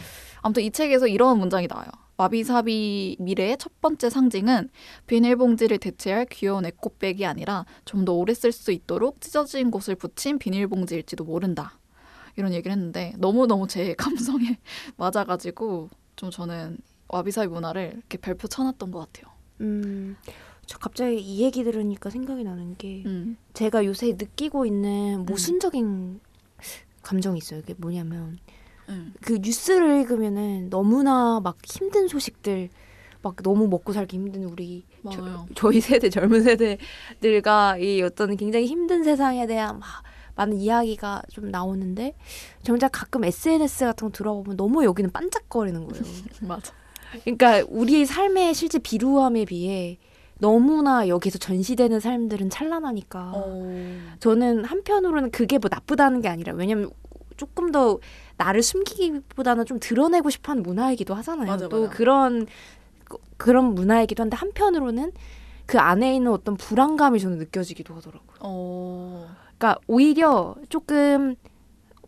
[0.42, 1.88] 아무튼 이 책에서 이런 문장이 나와요.
[2.20, 4.68] 와비사비 미래의 첫 번째 상징은
[5.06, 11.24] 비닐봉지를 대체할 귀여운 에코백이 아니라 좀 더 오래 쓸 수 있도록 찢어진 곳을 붙인 비닐봉지일지도
[11.24, 11.78] 모른다.
[12.36, 14.58] 이런 얘기를 했는데 너무너무 제 감성에
[14.96, 16.78] 맞아가지고 좀 저는
[17.08, 19.32] 와비사비 문화를 이렇게 별표 쳐놨던 것 같아요.
[19.62, 20.16] 음.
[20.66, 23.38] 저 갑자기 이 얘기 들으니까 생각이 나는 게 음.
[23.54, 26.20] 제가 요새 느끼고 있는 모순적인
[27.02, 27.60] 감정이 있어요.
[27.60, 28.38] 이게 뭐냐면
[28.90, 29.14] 음.
[29.20, 32.68] 그 뉴스를 읽으면은 너무나 막 힘든 소식들
[33.22, 35.46] 막 너무 먹고 살기 힘든 우리 맞아요.
[35.54, 39.86] 저희 세대 젊은 세대들과 이 어떤 굉장히 힘든 세상에 대한 막
[40.36, 42.14] 많은 이야기가 좀 나오는데
[42.62, 46.04] 정작 가끔 SNS 같은 거 들어보면 너무 여기는 반짝거리는 거예요.
[46.48, 46.72] 맞아.
[47.24, 49.98] 그러니까 우리의 삶의 실제 비루함에 비해
[50.38, 53.98] 너무나 여기서 전시되는 삶들은 찬란하니까 어.
[54.20, 56.90] 저는 한편으로는 그게 뭐 나쁘다는 게 아니라 왜냐면
[57.36, 57.98] 조금 더
[58.40, 61.46] 나를 숨기기보다는 좀 드러내고 싶어하는 문화이기도 하잖아요.
[61.46, 61.92] 맞아, 또 맞아.
[61.94, 62.46] 그런
[63.04, 65.12] 그- 그런 문화이기도 한데 한편으로는
[65.66, 68.36] 그 안에 있는 어떤 불안감이 저는 느껴지기도 하더라고요.
[68.40, 69.28] 어.
[69.58, 71.36] 그러니까 오히려 조금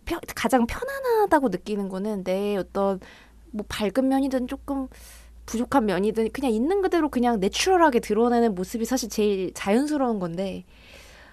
[0.07, 2.99] 편- 가장 편안하다고 느끼는 거는 내 어떤
[3.51, 4.89] 뭐 밝은 면이든 조금
[5.45, 10.65] 부족한 면이든 그냥 있는 그대로 그냥 내추럴하게 드러내는 모습이 사실 제일 자연스러운 건데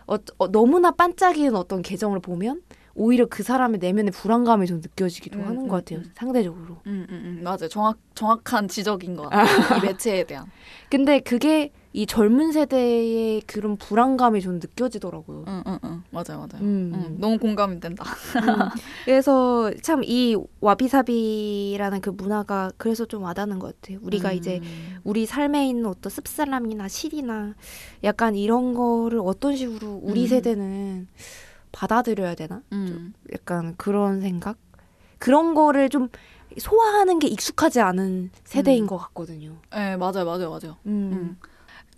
[0.07, 2.61] 어, 어, 너무나 반짝이는 어떤 계정을 보면
[2.95, 6.11] 오히려 그 사람의 내면의 불안감이 좀 느껴지기도 음, 하는 음, 것 같아요 음.
[6.15, 7.43] 상대적으로 음, 음, 음.
[7.43, 7.67] 맞아요.
[7.69, 9.45] 정확 정확한 지적인 것 같아요.
[9.79, 10.45] 이 매체에 대한.
[10.89, 16.03] 근데 그게 이 젊은 세대의 그런 불안감이 좀 느껴지더라고요 응, 응, 응.
[16.11, 16.61] 맞아요, 맞아요.
[16.61, 16.91] 음.
[16.93, 18.03] 응, 너무 공감이 된다.
[18.35, 18.69] 음.
[19.05, 23.99] 그래서 참 이 와비사비라는 그 문화가 그래서 좀 와닿는 것 같아요.
[24.03, 24.35] 우리가 음.
[24.35, 24.61] 이제
[25.03, 27.55] 우리 삶에 있는 어떤 씁쓸함이나 실이나
[28.03, 30.27] 약간 이런 거를 어떤 식으로 우리 음.
[30.27, 31.07] 세대는
[31.71, 32.61] 받아들여야 되나?
[32.71, 33.13] 음.
[33.33, 34.57] 약간 그런 생각?
[35.17, 36.09] 그런 거를 좀
[36.57, 38.87] 소화하는 게 익숙하지 않은 세대인 음.
[38.87, 39.57] 것 같거든요.
[39.71, 40.77] 네, 맞아요, 맞아요, 맞아요.
[40.85, 41.37] 음.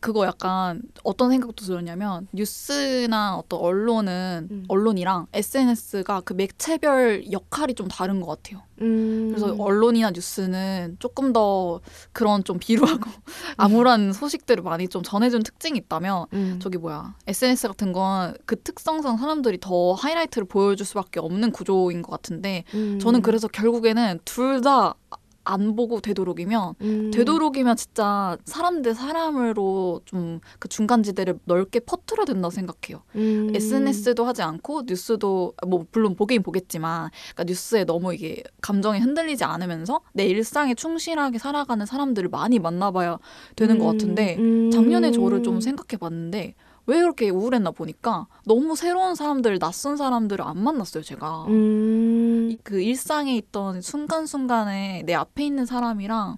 [0.02, 0.04] 음.
[0.04, 4.66] 그거 약간 어떤 생각도 들었냐면 뉴스나 어떤 언론은 음.
[4.68, 8.64] 언론이랑 SNS가 그 매체별 역할이 좀 다른 것 같아요.
[8.82, 9.30] 음.
[9.30, 11.80] 그래서 언론이나 뉴스는 조금 더
[12.14, 13.10] 그런 좀 비루하고
[13.58, 16.60] 암울한 소식들을 많이 좀 전해주는 특징이 있다면 음.
[16.62, 22.12] 저기 뭐야 SNS 같은 건 그 특성상 사람들이 더 하이라이트를 보여줄 수밖에 없는 구조인 것
[22.12, 23.00] 같은데 음.
[23.00, 24.96] 저는 그래서 결국에는 둘 다
[25.44, 27.12] 안 보고 되도록이면 음.
[27.12, 33.04] 되도록이면 진짜 사람 대 사람으로 좀 그 중간 지대를 넓게 퍼뜨려야 된다 생각해요.
[33.16, 33.52] 음.
[33.54, 40.02] SNS도 하지 않고 뉴스도 뭐 물론 보긴 보겠지만 그러니까 뉴스에 너무 이게 감정이 흔들리지 않으면서
[40.14, 43.18] 내 일상에 충실하게 살아가는 사람들을 많이 만나봐야
[43.56, 44.72] 되는 것 같은데 음.
[44.72, 46.54] 작년에 저를 좀 생각해 봤는데
[46.88, 51.46] 왜 그렇게 우울했나 보니까 너무 새로운 사람들, 낯선 사람들을 안 만났어요, 제가.
[51.48, 52.50] 음.
[52.52, 56.38] 이- 그 일상에 있던 순간순간에 내 앞에 있는 사람이랑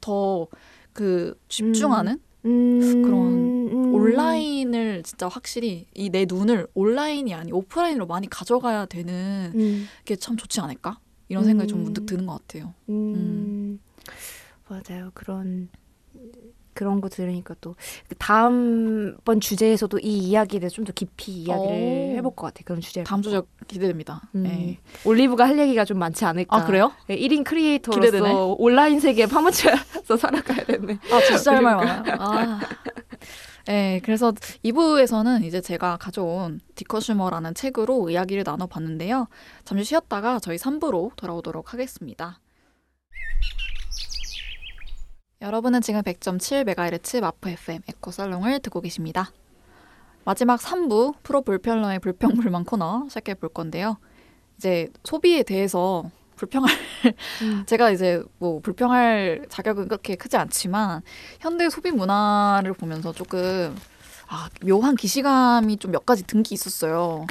[0.00, 0.48] 더
[0.94, 3.02] 그 집중하는 음.
[3.02, 3.94] 그런 음.
[3.94, 9.86] 온라인을 진짜 확실히 이 내 눈을 온라인이 아니 오프라인으로 많이 가져가야 되는 음.
[10.04, 10.98] 게참 좋지 않을까?
[11.30, 11.84] 이런 생각이 좀 음.
[11.84, 12.74] 문득 드는 것 같아요.
[12.90, 13.80] 음.
[14.68, 15.10] 맞아요.
[15.14, 15.68] 그런
[16.74, 17.74] 그런 거 들으니까 또
[18.18, 20.18] 다음번 주제에서도 이
[20.58, 22.16] 대해서 좀더 깊이 이야기를 오.
[22.16, 22.62] 해볼 것 같아요.
[22.64, 23.02] 그런 주제.
[23.02, 24.22] 다음 주제 기대됩니다.
[24.34, 24.42] 음.
[24.44, 24.78] 네.
[25.04, 26.56] 올리브가 할 얘기가 좀 많지 않을까.
[26.56, 26.92] 아 그래요?
[27.06, 28.34] 네, 1인 크리에이터로서 기대되네.
[28.58, 30.98] 온라인 세계에 파묻혀서 살아가야 되네.
[31.12, 32.16] 아 진짜 할 말 많아요.
[32.18, 32.60] 아.
[33.66, 34.32] 네, 그래서
[34.64, 39.28] 2부에서는 이제 제가 가져온 디커슈머라는 책으로 이야기를 나눠봤는데요.
[39.64, 42.40] 잠시 쉬었다가 저희 3부로 돌아오도록 하겠습니다.
[45.42, 49.32] 여러분은 지금 100.7MHz 마프 FM 에코 살롱을 듣고 계십니다.
[50.24, 53.96] 마지막 3부 프로 불편러의 불평불만 코너 시작해 볼 건데요.
[54.56, 56.70] 이제 소비에 대해서 불평할
[57.42, 57.64] 음.
[57.66, 61.02] 제가 이제 뭐 불평할 자격은 그렇게 크지 않지만
[61.40, 63.76] 현대 소비 문화를 보면서 조금
[64.28, 67.26] 아, 묘한 기시감이 좀 몇 가지 든게 있었어요.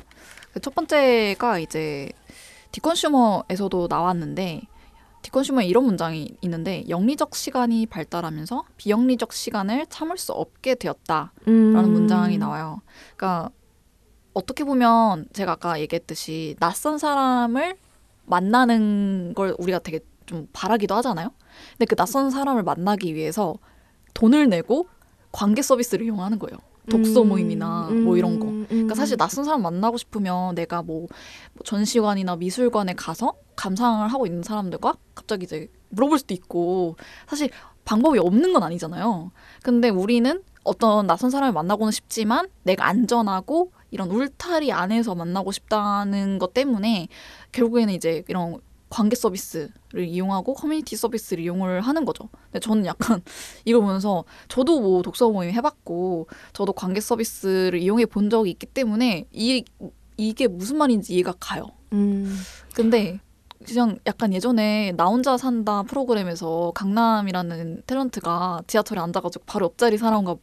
[0.53, 2.09] 그첫 번째가 이제
[2.73, 4.63] 디컨슈머에서도 나왔는데
[5.21, 11.93] 디컨슈머에 이런 문장이 있는데 영리적 시간이 발달하면서 비영리적 시간을 참을 수 없게 되었다라는 음.
[11.93, 12.81] 문장이 나와요.
[13.15, 13.49] 그러니까
[14.33, 17.77] 어떻게 보면 제가 아까 얘기했듯이 낯선 사람을
[18.25, 21.31] 만나는 걸 우리가 되게 좀 바라기도 하잖아요.
[21.71, 23.55] 근데 그 낯선 사람을 만나기 위해서
[24.13, 24.87] 돈을 내고
[25.31, 26.57] 관계 서비스를 이용하는 거예요.
[26.89, 27.29] 독서 음.
[27.29, 28.47] 모임이나 뭐 이런 거.
[28.47, 28.65] 음.
[28.67, 31.01] 그러니까 사실 낯선 사람 만나고 싶으면 내가 뭐,
[31.53, 36.95] 뭐 전시관이나 미술관에 가서 감상을 하고 있는 사람들과 갑자기 이제 물어볼 수도 있고
[37.27, 37.49] 사실
[37.85, 39.31] 방법이 없는 건 아니잖아요.
[39.63, 46.53] 근데 우리는 어떤 낯선 사람을 만나고는 싶지만 내가 안전하고 이런 울타리 안에서 만나고 싶다는 것
[46.53, 47.07] 때문에
[47.51, 48.59] 결국에는 이제 이런
[48.91, 52.29] 관계 서비스를 이용하고 커뮤니티 서비스를 이용을 하는 거죠.
[52.45, 53.23] 근데 저는 약간
[53.65, 59.25] 이걸 보면서 저도 뭐 독서 모임 해봤고 저도 관계 서비스를 이용해 본 적이 있기 때문에
[59.31, 59.63] 이
[60.17, 61.71] 이게 무슨 말인지 이해가 가요.
[61.93, 62.37] 음.
[62.75, 63.19] 근데
[63.65, 70.35] 그냥 약간 예전에 나 혼자 산다 프로그램에서 강남이라는 탤런트가 지하철에 앉아가지고 바로 옆자리 사람과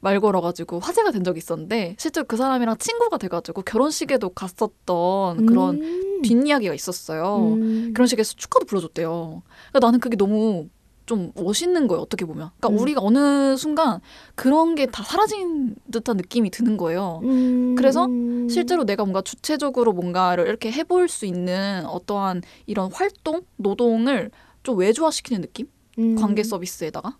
[0.00, 6.22] 말 걸어가지고 화제가 된 적이 있었는데 실제로 그 사람이랑 친구가 돼가지고 결혼식에도 갔었던 그런 음.
[6.22, 7.54] 뒷이야기가 있었어요.
[7.54, 7.92] 음.
[7.94, 9.42] 그런 식에서 축하도 불러줬대요.
[9.70, 10.68] 그러니까 나는 그게 너무
[11.06, 12.00] 좀 멋있는 거예요.
[12.02, 12.50] 어떻게 보면.
[12.58, 12.78] 그러니까 음.
[12.82, 14.00] 우리가 어느 순간
[14.36, 17.20] 그런 게 다 사라진 듯한 느낌이 드는 거예요.
[17.24, 17.74] 음.
[17.76, 18.48] 그래서 음.
[18.48, 24.30] 실제로 내가 뭔가 주체적으로 뭔가를 이렇게 해볼 수 있는 어떠한 이런 활동, 노동을
[24.62, 25.66] 좀 외주화시키는 느낌?
[25.98, 26.14] 음.
[26.14, 27.16] 관계 서비스에다가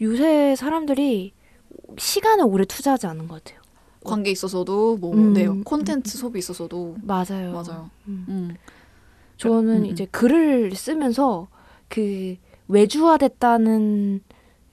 [0.00, 1.32] 요새 사람들이
[1.98, 3.60] 시간을 오래 투자하지 않는 것 같아요.
[4.04, 5.32] 관계에 있어서도 뭐 음.
[5.32, 7.52] 네, 콘텐츠 소비 있어서도 맞아요.
[7.52, 7.90] 맞아요.
[8.06, 8.24] 음.
[8.28, 8.56] 음.
[9.36, 9.86] 저는 음, 음.
[9.86, 11.48] 이제 글을 쓰면서
[11.88, 12.36] 그
[12.68, 14.20] 외주화됐다는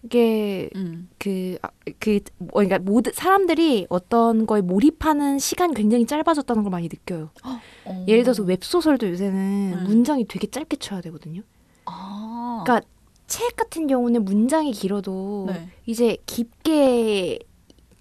[0.10, 1.10] 게 음.
[1.18, 6.90] 그, 아, 그, 뭐, 그러니까 모든 사람들이 어떤 거에 몰입하는 시간이 굉장히 짧아졌다는 걸 많이
[6.90, 7.30] 느껴요.
[7.86, 8.06] 어.
[8.08, 9.84] 예를 들어서 웹소설도 요새는 음.
[9.86, 11.42] 문장이 되게 짧게 쳐야 되거든요.
[11.86, 12.64] 아.
[12.66, 12.88] 그러니까
[13.34, 15.68] 책 같은 경우는 문장이 길어도 네.
[15.88, 17.40] 이제 깊게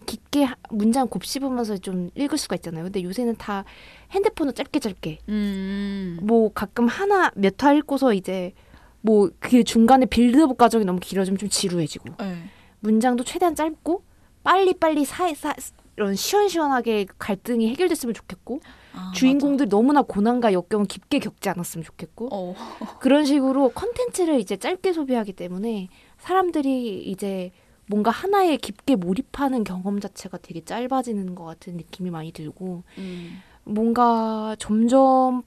[0.04, 2.84] 깊게 하- 문장 곱씹으면서 좀 읽을 수가 있잖아요.
[2.84, 3.64] 근데 요새는 다
[4.10, 6.18] 핸드폰으로 짧게 짧게 음.
[6.22, 8.52] 뭐 가끔 하나 몇 화 읽고서 이제
[9.00, 12.36] 뭐 그 중간에 빌드업 과정이 너무 길어지면 좀 지루해지고 네.
[12.80, 14.02] 문장도 최대한 짧고
[14.42, 15.54] 빨리 빨리 사, 사
[15.96, 18.60] 이런 시원시원하게 갈등이 해결됐으면 좋겠고
[18.94, 22.36] 아, 주인공들 너무나 고난과 역경을 깊게 겪지 않았으면 좋겠고 맞아.
[22.36, 22.98] 어.
[22.98, 25.88] 그런 식으로 컨텐츠를 이제 짧게 소비하기 때문에
[26.18, 27.50] 사람들이 이제
[27.86, 33.42] 뭔가 하나에 깊게 몰입하는 경험 자체가 되게 짧아지는 것 같은 느낌이 많이 들고 음.
[33.64, 35.42] 뭔가 점점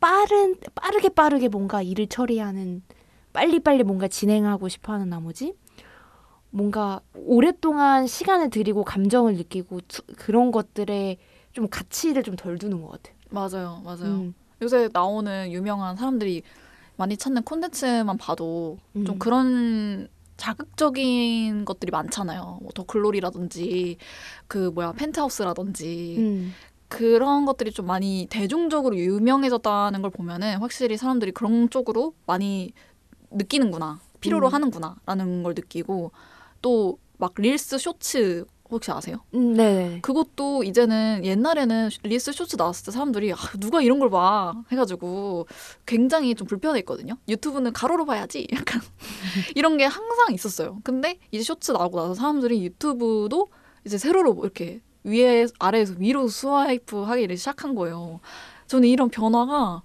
[0.00, 2.82] 빠른 빠르게 빠르게 뭔가 일을 처리하는
[3.32, 5.54] 빨리빨리 뭔가 진행하고 싶어하는 나머지
[6.50, 11.18] 뭔가 오랫동안 시간을 들이고 감정을 느끼고 투- 그런 것들에
[11.56, 13.16] 좀 가치를 좀 덜 두는 것 같아요.
[13.30, 13.80] 맞아요.
[13.82, 14.04] 맞아요.
[14.04, 16.42] 음, 요새 나오는 유명한 사람들이
[16.98, 19.18] 많이 찾는 콘텐츠만 봐도 좀 음.
[19.18, 22.58] 그런 자극적인 것들이 많잖아요.
[22.60, 23.96] 뭐 더 글로리라든지
[24.48, 26.52] 그 뭐야 펜트하우스라든지 음.
[26.88, 32.72] 그런 것들이 좀 많이 대중적으로 유명해졌다는 걸 보면은 확실히 사람들이 그런 쪽으로 많이
[33.30, 34.52] 느끼는구나 필요로 음.
[34.52, 36.12] 하는구나라는 걸 느끼고
[36.60, 39.18] 또 막 reels shorts 혹시 아세요?
[39.34, 39.98] 음, 네.
[40.02, 45.46] 그것도 이제는 옛날에는 reels shorts 나왔을 때 사람들이 아, 누가 이런 걸 봐 해가지고
[45.84, 47.16] 굉장히 좀 불편했거든요.
[47.28, 48.80] 유튜브는 가로로 봐야지 약간
[49.54, 50.80] 이런 게 항상 있었어요.
[50.84, 53.48] 근데 이제 쇼츠 나오고 나서 사람들이 유튜브도
[53.84, 58.20] 이제 세로로 이렇게 위에 아래에서 위로 swipe 하기를 시작한 거예요.
[58.66, 59.82] 저는 이런 변화가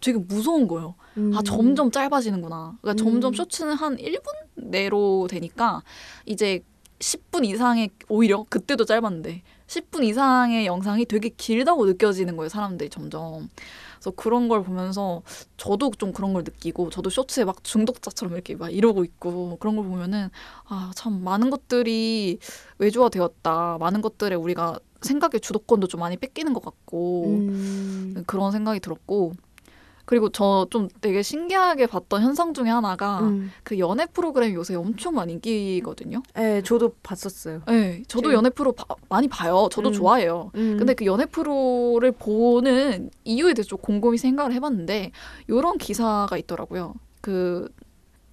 [0.00, 0.94] 되게 무서운 거예요.
[1.18, 1.32] 음.
[1.36, 2.78] 아 점점 짧아지는구나.
[2.80, 2.96] 그러니까 음.
[3.04, 4.22] 점점 쇼츠는 한 1분
[4.54, 5.82] 내로 되니까
[6.24, 6.62] 이제
[7.00, 12.48] 10분 이상의 오히려 그때도 짧았는데 10분 이상의 영상이 되게 길다고 느껴지는 거예요.
[12.48, 13.48] 사람들이 점점.
[13.94, 15.22] 그래서 그런 걸 보면서
[15.56, 19.84] 저도 좀 그런 걸 느끼고 저도 쇼츠에 막 중독자처럼 이렇게 막 이러고 있고 그런 걸
[19.86, 20.28] 보면은
[20.66, 22.38] 아 참 많은 것들이
[22.78, 23.78] 외주화되었다.
[23.78, 28.24] 많은 것들에 우리가 생각의 주도권도 좀 많이 뺏기는 것 같고 음.
[28.26, 29.32] 그런 생각이 들었고
[30.10, 33.52] 그리고 저 좀 되게 신기하게 봤던 현상 중에 하나가 음.
[33.62, 36.20] 그 연애 프로그램이 요새 엄청 많이 인기거든요.
[36.34, 37.62] 네, 저도 봤었어요.
[37.68, 38.34] 네, 저도 네.
[38.34, 39.68] 연애 프로 바- 많이 봐요.
[39.70, 39.92] 저도 음.
[39.92, 40.50] 좋아해요.
[40.56, 40.76] 음.
[40.78, 45.12] 근데 그 연애 프로를 보는 이유에 대해서 좀 곰곰이 생각을 해봤는데
[45.46, 46.94] 이런 기사가 있더라고요.
[47.20, 47.68] 그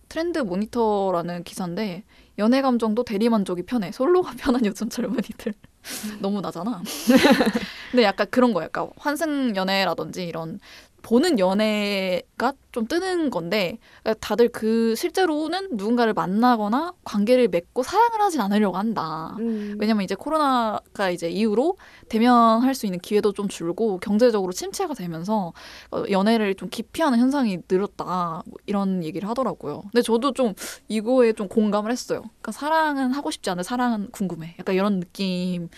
[0.09, 2.05] 트렌드 모니터라는 기사인데
[2.39, 5.53] 연애 감정도 대리 만족이 편해 솔로가 편한 요즘 젊은이들
[6.21, 6.81] 너무 나잖아.
[7.91, 10.59] 근데 약간 그런 거 약간 환승 연애라든지 이런
[11.07, 13.77] 보는 연애가 좀 뜨는 건데
[14.19, 19.37] 다들 그 실제로는 누군가를 만나거나 관계를 맺고 사랑을 하진 않으려고 한다.
[19.39, 19.77] 음.
[19.79, 21.77] 왜냐면 이제 코로나가 이제 이후로
[22.09, 25.53] 대면할 수 있는 기회도 좀 줄고 경제적으로 침체가 되면서
[25.91, 29.83] 어, 연애를 좀 기피하는 현상이 늘었다 뭐 이런 얘기를 하더라고요.
[29.83, 30.55] 근데 저도 좀
[30.89, 32.19] 이거에 좀 공감을 했어요.
[32.19, 34.55] 그러니까 사랑은 하고 싶지 않은 사랑은 궁금해.
[34.59, 35.69] 약간 이런 느낌인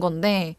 [0.00, 0.56] 건데.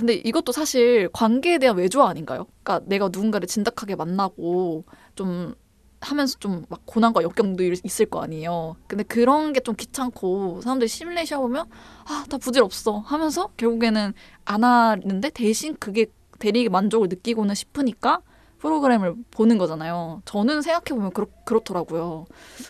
[0.00, 2.46] 근데 이것도 사실 관계에 대한 외주화 아닌가요?
[2.62, 4.84] 그러니까 내가 누군가를 진득하게 만나고
[5.14, 5.54] 좀
[6.00, 8.76] 하면서 좀 막 고난과 역경도 일- 있을 거 아니에요.
[8.86, 11.66] 근데 그런 게 좀 귀찮고 사람들이 시뮬레이션 보면
[12.06, 14.14] 아, 다 부질없어 하면서 결국에는
[14.46, 16.06] 안 하는데 대신 그게
[16.38, 18.22] 대리 만족을 느끼고는 싶으니까
[18.58, 20.22] 프로그램을 보는 거잖아요.
[20.24, 22.24] 저는 생각해보면 그렇, 그렇더라고요.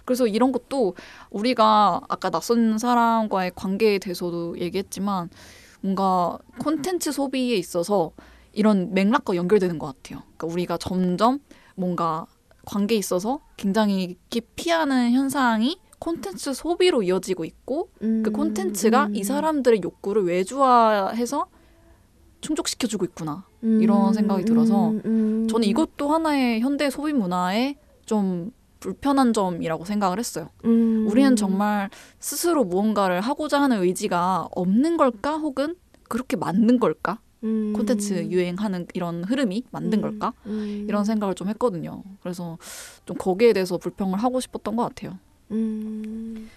[0.04, 0.96] 그래서 이런 것도
[1.30, 5.30] 우리가 아까 낯선 사람과의 관계에 대해서도 얘기했지만
[5.80, 8.12] 뭔가 콘텐츠 소비에 있어서
[8.52, 10.22] 이런 맥락과 연결되는 것 같아요.
[10.36, 11.40] 그러니까 우리가 점점
[11.76, 12.26] 뭔가
[12.66, 18.22] 관계에 있어서 굉장히 기피하는 현상이 콘텐츠 소비로 이어지고 있고 음.
[18.22, 21.46] 그 콘텐츠가 이 사람들의 욕구를 외주화해서
[22.40, 23.46] 충족시켜주고 있구나.
[23.62, 25.46] 이런 생각이 들어서 음.
[25.50, 27.76] 저는 이것도 하나의 현대 소비 문화의
[28.06, 28.50] 좀
[28.80, 30.48] 불편한 점이라고 생각을 했어요.
[30.64, 31.06] 음.
[31.08, 35.36] 우리는 정말 스스로 무언가를 하고자 하는 의지가 없는 걸까?
[35.36, 35.76] 혹은
[36.08, 37.20] 그렇게 맞는 걸까?
[37.44, 37.72] 음.
[37.74, 40.02] 콘텐츠 유행하는 이런 흐름이 만든 음.
[40.02, 40.32] 걸까?
[40.46, 40.86] 음.
[40.88, 42.02] 이런 생각을 좀 했거든요.
[42.22, 42.58] 그래서
[43.04, 45.18] 좀 거기에 대해서 불평을 하고 싶었던 것 같아요.
[45.50, 46.50] 음.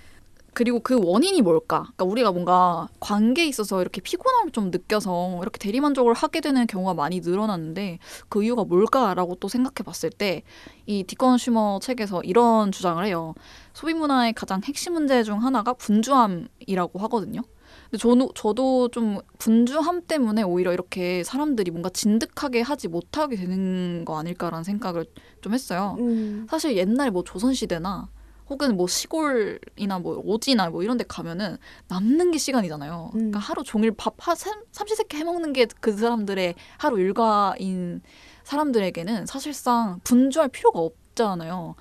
[0.54, 1.84] 그리고 그 원인이 뭘까?
[1.96, 7.20] 그러니까 우리가 뭔가 관계에 있어서 이렇게 피곤함을 좀 느껴서 이렇게 대리만족을 하게 되는 경우가 많이
[7.20, 8.00] 늘어났는데
[8.30, 10.44] 그 이유가 뭘까라고 또 생각해 봤을 때
[10.86, 13.34] 이 디컨 슈머 책에서 이런 주장을 해요.
[13.74, 17.42] 소비 문화의 가장 핵심 문제 중 하나가 분주함이라고 하거든요.
[17.90, 24.18] 근데 저도, 저도 좀 분주함 때문에 오히려 이렇게 사람들이 뭔가 진득하게 하지 못하게 되는 거
[24.18, 25.06] 아닐까라는 생각을
[25.42, 25.96] 좀 했어요.
[26.00, 26.46] 음.
[26.50, 28.10] 사실 옛날 뭐 조선시대나
[28.50, 33.10] 혹은 뭐 시골이나 뭐 오지나 뭐 이런 데 가면은 남는 게 시간이잖아요.
[33.14, 33.18] 음.
[33.18, 38.02] 그러니까 하루 종일 밥 하, 삼- 삼시세끼 해먹는 게 그 사람들의 하루 일과인
[38.44, 41.76] 사람들에게는 사실상 분주할 필요가 없잖아요.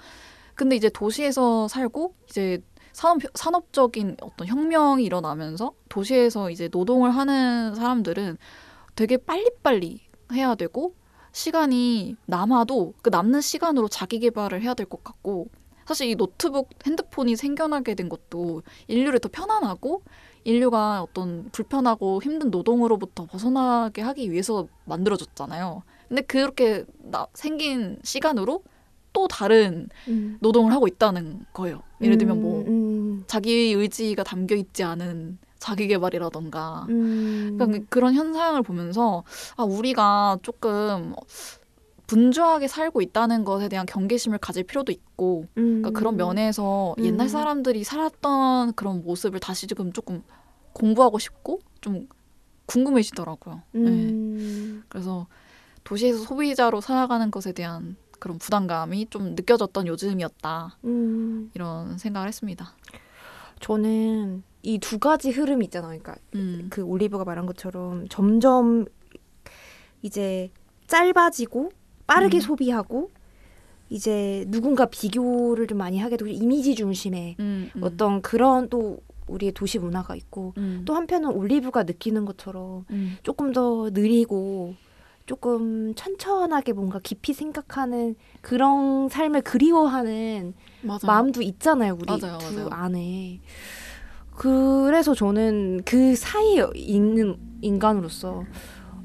[0.54, 8.36] 근데 이제 도시에서 살고 이제 산업, 산업적인 어떤 혁명이 일어나면서 도시에서 이제 노동을 하는 사람들은
[8.94, 10.00] 되게 빨리빨리
[10.34, 10.94] 해야 되고
[11.32, 15.48] 시간이 남아도 그 남는 시간으로 자기 개발을 해야 될 것 같고
[15.86, 20.02] 사실 이 노트북 핸드폰이 생겨나게 된 것도 인류를 더 편안하고
[20.44, 25.82] 인류가 어떤 불편하고 힘든 노동으로부터 벗어나게 하기 위해서 만들어졌잖아요.
[26.08, 28.62] 근데 그렇게 나, 생긴 시간으로
[29.12, 30.38] 또 다른 음.
[30.40, 31.82] 노동을 하고 있다는 거예요.
[32.00, 33.24] 예를 들면 뭐 음.
[33.26, 37.56] 자기 의지가 담겨 있지 않은 자기 개발이라던가 음.
[37.56, 39.22] 그러니까 그런 현상을 보면서
[39.56, 41.14] 아 우리가 조금
[42.12, 45.92] 분주하게 살고 있다는 것에 대한 경계심을 가질 필요도 있고 그러니까 음.
[45.94, 47.04] 그런 면에서 음.
[47.06, 50.22] 옛날 사람들이 살았던 그런 모습을 다시 지금 조금
[50.74, 52.08] 공부하고 싶고 좀
[52.66, 53.62] 궁금해지더라고요.
[53.72, 53.80] 네.
[53.88, 54.84] 음.
[54.90, 55.26] 그래서
[55.84, 61.50] 도시에서 소비자로 살아가는 것에 대한 그런 부담감이 좀 느껴졌던 요즘이었다 음.
[61.54, 62.74] 이런 생각을 했습니다.
[63.60, 65.98] 저는 이 두 가지 흐름이 있잖아요.
[65.98, 66.66] 그러니까 음.
[66.68, 68.84] 그 올리브가 말한 것처럼 점점
[70.02, 70.50] 이제
[70.88, 71.70] 짧아지고
[72.12, 72.40] 빠르게 음.
[72.40, 73.10] 소비하고
[73.88, 77.82] 이제 누군가 비교를 좀 많이 하게 되고 이미지 중심의 음, 음.
[77.82, 80.82] 어떤 그런 또 우리의 도시 문화가 있고 음.
[80.84, 83.16] 또 한편은 올리브가 느끼는 것처럼 음.
[83.22, 84.74] 조금 더 느리고
[85.24, 91.06] 조금 천천하게 뭔가 깊이 생각하는 그런 삶을 그리워하는 맞아.
[91.06, 92.68] 마음도 있잖아요 우리 맞아요, 두 맞아요.
[92.70, 93.40] 안에
[94.34, 98.44] 그래서 저는 그 사이에 있는 인간으로서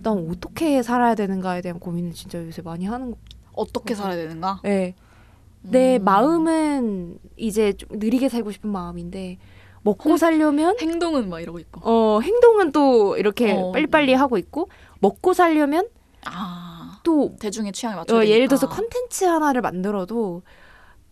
[0.08, 3.18] 난 어떻게 살아야 되는가에 대한 고민을 진짜 요새 많이 하는 거.
[3.54, 4.62] 어떻게 살아야 되는가?
[4.64, 4.96] 네.
[5.62, 6.04] 내 음.
[6.04, 9.38] 마음은 이제 좀 느리게 살고 싶은 마음인데
[9.82, 10.18] 먹고 음.
[10.18, 11.82] 살려면 행동은 막 이러고 있고.
[11.84, 13.72] 어 행동은 또 이렇게 어.
[13.72, 15.88] 빨리빨리 하고 있고 먹고 살려면
[16.26, 16.68] 아
[17.08, 18.18] 또 대중의 취향에 맞춰.
[18.18, 20.42] 어, 예를 들어서 컨텐츠 하나를 만들어도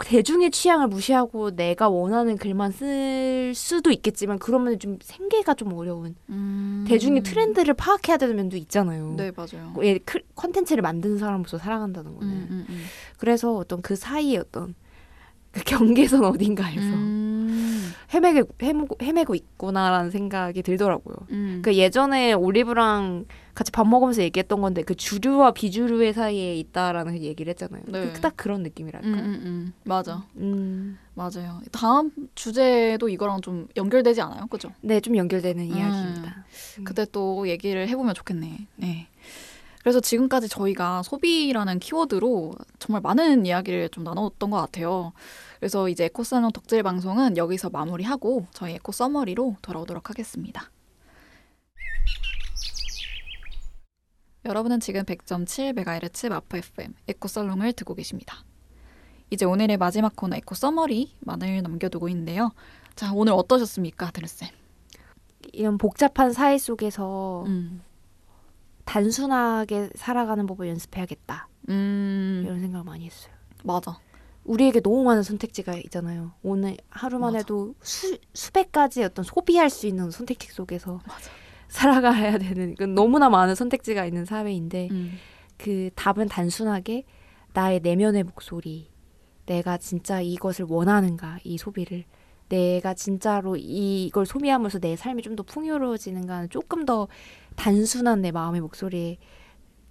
[0.04, 6.84] 대중의 취향을 무시하고 내가 원하는 글만 쓸 수도 있겠지만 그러면 좀 생계가 좀 어려운 음.
[6.88, 9.14] 대중의 트렌드를 파악해야 되는 면도 있잖아요.
[9.16, 9.74] 네 맞아요.
[9.84, 12.28] 예, 크- 컨텐츠를 만드는 사람으로서 살아간다는 거는.
[12.30, 12.84] 음, 음, 음.
[13.18, 14.76] 그래서 어떤 그 사이에 어떤
[15.52, 17.55] 그 경계선 어딘가에서 음.
[18.14, 21.16] 헤매고, 헤매고, 헤매고 있구나라는 생각이 들더라고요.
[21.32, 21.62] 음.
[21.64, 27.84] 그 예전에 올리브랑 같이 밥 먹으면서 얘기했던 건데 그 주류와 비주류의 사이에 있다라는 얘기를 했잖아요.
[27.88, 28.12] 네.
[28.14, 29.08] 그- 딱 그런 느낌이랄까.
[29.08, 29.74] 음, 음, 음.
[29.86, 30.26] 맞아.
[30.38, 30.98] 음.
[31.14, 31.62] 맞아요.
[31.72, 34.48] 다음 주제도 이거랑 좀 연결되지 않아요?
[34.48, 34.72] 그죠?
[34.82, 35.78] 네, 좀 연결되는 음.
[35.78, 36.46] 이야기입니다.
[36.80, 36.84] 음.
[36.84, 38.68] 그때 또 얘기를 해보면 좋겠네.
[38.76, 39.08] 네.
[39.82, 45.14] 그래서 지금까지 저희가 소비라는 키워드로 정말 많은 이야기를 좀 나눴던 것 같아요.
[45.60, 50.70] 그래서 이제 에코살롱 덕질 방송은 여기서 마무리하고 저희 eco summary로 돌아오도록 하겠습니다.
[54.46, 58.44] 여러분은 지금 100.7MHz 마포 FM 에코살롱을 듣고 계십니다.
[59.32, 62.52] 이제 오늘의 마지막 코너 eco summary만을 남겨두고 있는데요.
[62.96, 64.50] 자, 오늘 어떠셨습니까, 드르쌤?
[65.52, 67.82] 이런 복잡한 사회 속에서 음.
[68.86, 71.48] 단순하게 살아가는 법을 연습해야겠다.
[71.70, 73.34] 음, 이런 생각을 많이 했어요.
[73.64, 73.98] 맞아.
[74.46, 76.32] 우리에게 너무 많은 선택지가 있잖아요.
[76.44, 77.40] 오늘 하루만 맞아.
[77.40, 81.32] 해도 수, 수백 가지 어떤 소비할 수 있는 선택지 속에서 맞아.
[81.68, 85.14] 살아가야 되는 그 너무나 많은 선택지가 있는 사회인데 음.
[85.58, 87.04] 그 답은 단순하게
[87.54, 88.90] 나의 내면의 목소리
[89.46, 92.04] 내가 진짜 이것을 원하는가 이 소비를
[92.50, 97.08] 내가 진짜로 이걸 소비하면서 내 삶이 좀 더 풍요로워지는가는 조금 더
[97.56, 99.18] 단순한 내 마음의 목소리에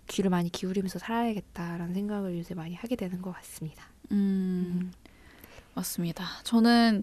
[0.09, 3.84] 귀를 많이 기울이면서 살아야겠다라는 생각을 요새 많이 하게 되는 것 같습니다.
[4.12, 4.92] 음,
[5.74, 6.24] 맞습니다.
[6.42, 7.02] 저는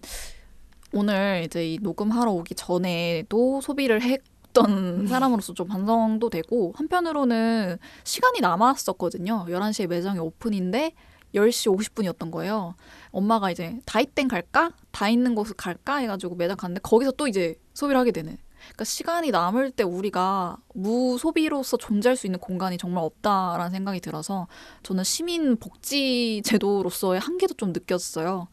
[0.92, 9.46] 오늘 이제 이 녹음하러 오기 전에도 소비를 했던 사람으로서 좀 반성도 되고 한편으로는 시간이 남았었거든요.
[9.48, 10.92] 11시에 매장이 오픈인데
[11.34, 12.74] 10시 50분이었던 거예요.
[13.10, 14.72] 엄마가 이제 다이땡 갈까?
[14.90, 15.96] 다 있는 곳을 갈까?
[15.96, 18.36] 해가지고 매장 갔는데 거기서 또 이제 소비를 하게 되는.
[18.68, 24.46] 그러니까 시간이 남을 때 우리가 무소비로서 존재할 수 있는 공간이 정말 없다라는 생각이 들어서
[24.82, 28.48] 저는 시민 복지 제도로서의 한계도 좀 느꼈어요.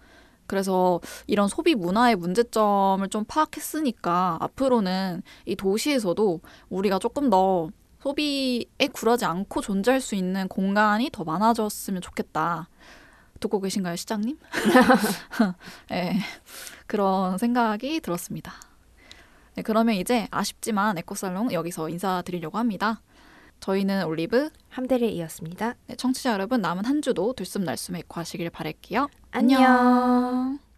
[0.47, 7.69] 그래서 이런 소비 문화의 문제점을 좀 파악했으니까 앞으로는 이 도시에서도 우리가 조금 더
[8.01, 12.67] 소비에 굴하지 않고 존재할 수 있는 공간이 더 많아졌으면 좋겠다.
[13.39, 14.37] 듣고 계신가요, 시장님?
[15.89, 16.19] 네,
[16.87, 18.68] 그런 생각이 들었습니다.
[19.59, 23.01] 네, 그러면 이제 아쉽지만 에코살롱 여기서 인사드리려고 합니다.
[23.59, 25.75] 저희는 올리브, 함대를 이었습니다.
[25.87, 29.09] 네, 청취자 여러분 남은 한 주도 들숨날숨 에코 하시길 바랄게요.
[29.31, 29.61] 안녕.
[29.61, 30.68] 안녕.